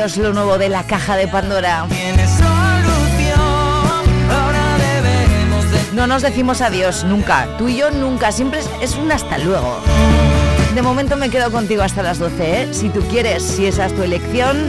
Lo 0.05 0.33
nuevo 0.33 0.59
de 0.59 0.69
la 0.69 0.83
caja 0.83 1.17
de 1.17 1.27
Pandora. 1.27 1.87
No 5.93 6.05
nos 6.05 6.21
decimos 6.21 6.61
adiós 6.61 7.03
nunca. 7.05 7.47
Tú 7.57 7.69
y 7.69 7.77
yo 7.77 7.89
nunca. 7.89 8.31
Siempre 8.31 8.59
es, 8.59 8.69
es 8.81 8.95
un 8.97 9.11
hasta 9.11 9.39
luego. 9.39 9.79
De 10.75 10.83
momento 10.83 11.17
me 11.17 11.31
quedo 11.31 11.51
contigo 11.51 11.81
hasta 11.81 12.03
las 12.03 12.19
12, 12.19 12.61
¿eh? 12.61 12.67
Si 12.71 12.89
tú 12.89 13.01
quieres, 13.09 13.41
si 13.41 13.65
esa 13.65 13.87
es 13.87 13.95
tu 13.95 14.03
elección. 14.03 14.67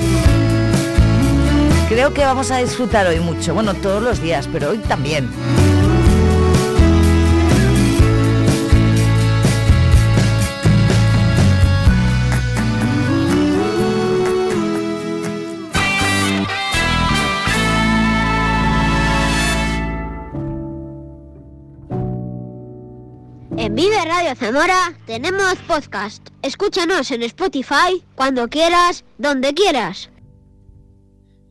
Creo 1.91 2.14
que 2.14 2.24
vamos 2.24 2.51
a 2.51 2.57
disfrutar 2.57 3.07
hoy 3.07 3.20
mucho. 3.20 3.53
Bueno, 3.53 3.74
todos 3.74 4.03
los 4.03 4.22
días, 4.22 4.49
pero 4.51 4.70
hoy 4.70 4.78
también. 4.78 5.28
Vive 23.77 24.03
Radio 24.07 24.35
Zamora 24.35 24.95
tenemos 25.05 25.57
podcast. 25.68 26.27
Escúchanos 26.41 27.11
en 27.11 27.22
Spotify 27.24 28.03
cuando 28.14 28.49
quieras, 28.49 29.05
donde 29.18 29.53
quieras. 29.53 30.09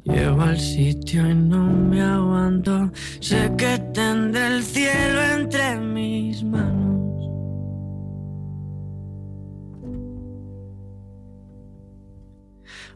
Llego 0.06 0.42
al 0.42 0.60
sitio 0.60 1.30
y 1.30 1.36
no 1.36 1.64
me 1.64 2.02
aguanto. 2.02 2.92
Sé 3.20 3.52
que 3.56 3.78
tendré 3.94 4.48
el 4.48 4.64
cielo 4.64 5.22
entre 5.22 5.78
mis 5.78 6.44
manos. 6.44 7.30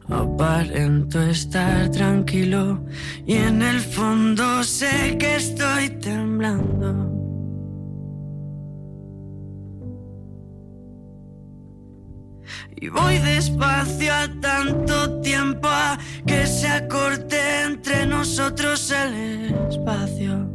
Aparento 0.10 1.22
estar 1.22 1.92
tranquilo 1.92 2.84
y 3.28 3.36
en 3.36 3.62
el 3.62 3.80
fondo 3.80 4.64
sé 4.64 5.16
que 5.20 5.36
estoy 5.36 5.90
temblando. 6.02 7.19
Y 12.82 12.88
voy 12.88 13.18
despacio 13.18 14.14
a 14.14 14.30
tanto 14.40 15.20
tiempo 15.20 15.68
que 16.26 16.48
se 16.48 16.66
acorte 16.66 17.38
entre 17.64 18.06
nosotros 18.06 18.90
el 18.92 19.54
espacio. 19.70 20.50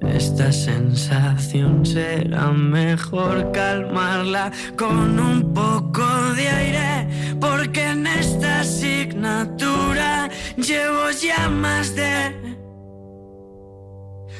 Esta 0.00 0.50
sensación 0.50 1.86
será 1.86 2.50
mejor 2.50 3.52
calmarla 3.52 4.50
con 4.76 5.20
un 5.20 5.54
poco 5.54 6.04
de 6.34 6.48
aire, 6.48 7.36
porque 7.40 7.90
en 7.90 8.08
esta 8.08 8.60
asignatura 8.60 10.28
llevo 10.56 11.10
ya 11.12 11.48
más 11.48 11.94
de 11.94 12.42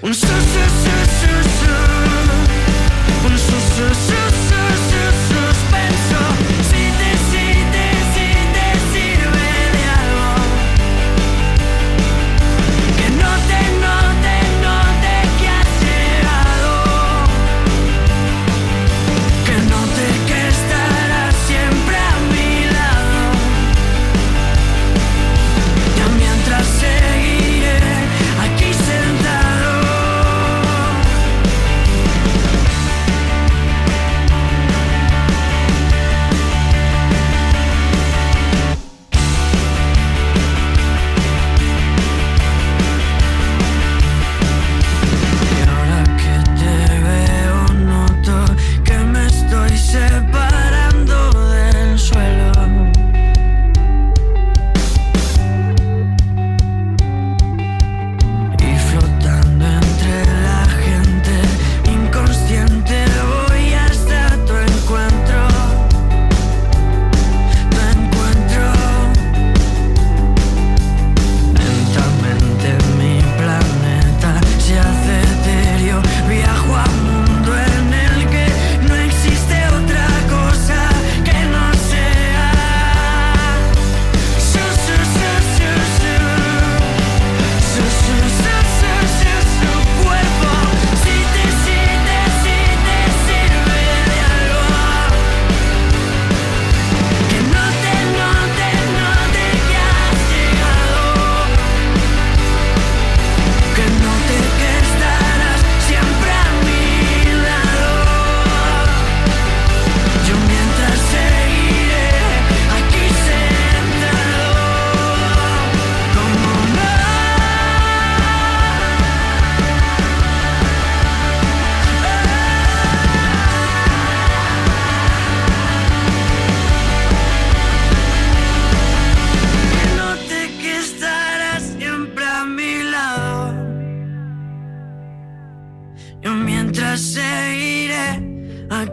un 0.03 0.12
su, 0.12 0.26
su, 3.38 3.38
su, 3.38 3.94
su, 3.94 4.48
su. 4.48 4.51
Un 4.51 4.51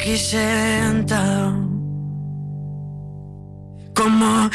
aquí 0.09 0.17
sentado. 0.17 1.69
Como 3.95 4.49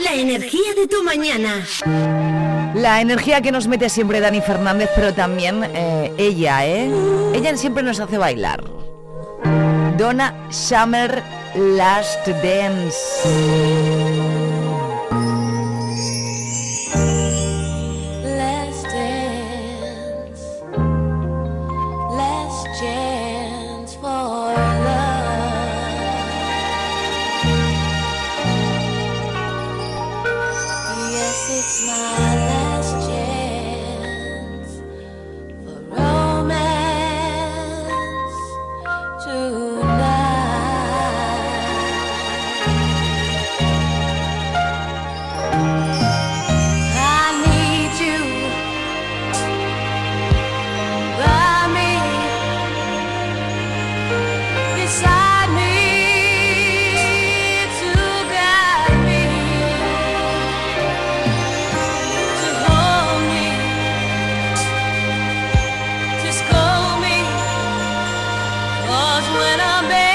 La 0.00 0.14
energía 0.14 0.74
de 0.74 0.88
tu 0.88 1.04
mañana. 1.04 1.64
La 2.74 3.00
energía 3.00 3.40
que 3.40 3.52
nos 3.52 3.68
mete 3.68 3.88
siempre 3.88 4.18
Dani 4.18 4.40
Fernández, 4.40 4.90
pero 4.96 5.14
también 5.14 5.62
eh, 5.62 6.12
ella, 6.18 6.66
¿eh? 6.66 6.90
Ella 7.34 7.56
siempre 7.56 7.84
nos 7.84 8.00
hace 8.00 8.18
bailar. 8.18 8.64
Donna 9.96 10.34
Summer 10.50 11.22
Last 11.54 12.26
Dance. 12.26 14.25
When 69.38 69.60
I'm 69.60 69.88
bad, 69.88 70.05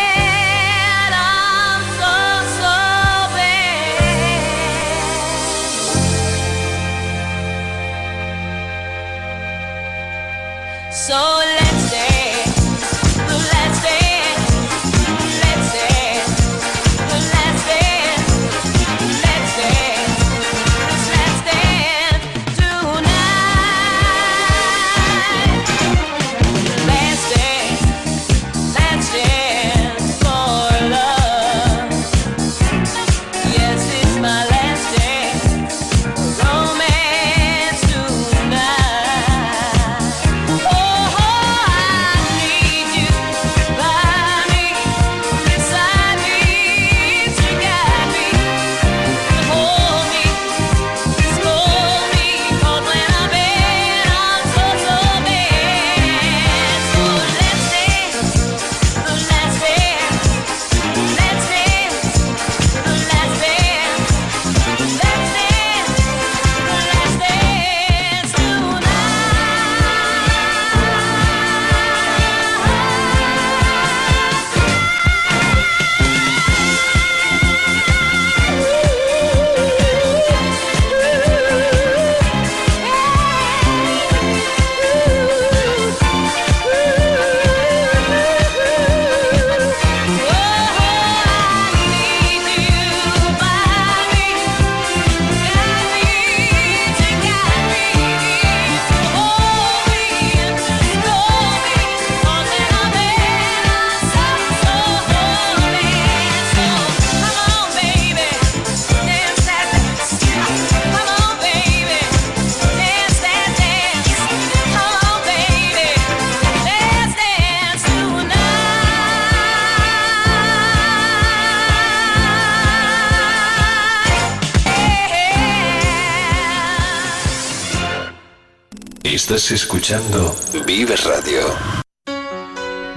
Estás 129.23 129.51
escuchando 129.51 130.35
Vive 130.65 130.95
Radio. 130.95 131.55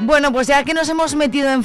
Bueno, 0.01 0.33
pues 0.33 0.47
ya 0.47 0.65
que 0.65 0.73
nos 0.73 0.89
hemos 0.89 1.15
metido 1.15 1.51
en 1.51 1.63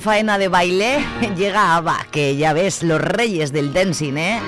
faena 0.00 0.36
de 0.36 0.48
baile, 0.48 1.06
llega 1.36 1.76
ABBA, 1.76 2.08
que 2.10 2.36
ya 2.36 2.52
ves, 2.52 2.82
los 2.82 3.00
reyes 3.00 3.52
del 3.52 3.72
dancing, 3.72 4.16
¿eh? 4.16 4.40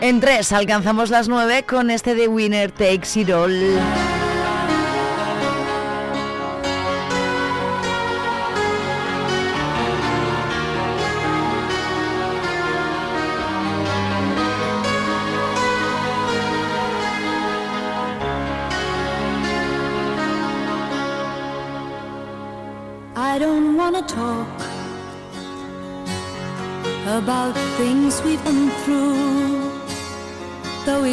En 0.00 0.20
tres 0.20 0.50
alcanzamos 0.52 1.10
las 1.10 1.28
nueve 1.28 1.64
con 1.68 1.90
este 1.90 2.14
de 2.14 2.26
Winner 2.26 2.72
Takes 2.72 3.20
It 3.20 3.28
All. 3.28 3.78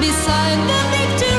beside 0.00 0.58
the 0.68 0.80
victor. 0.90 1.37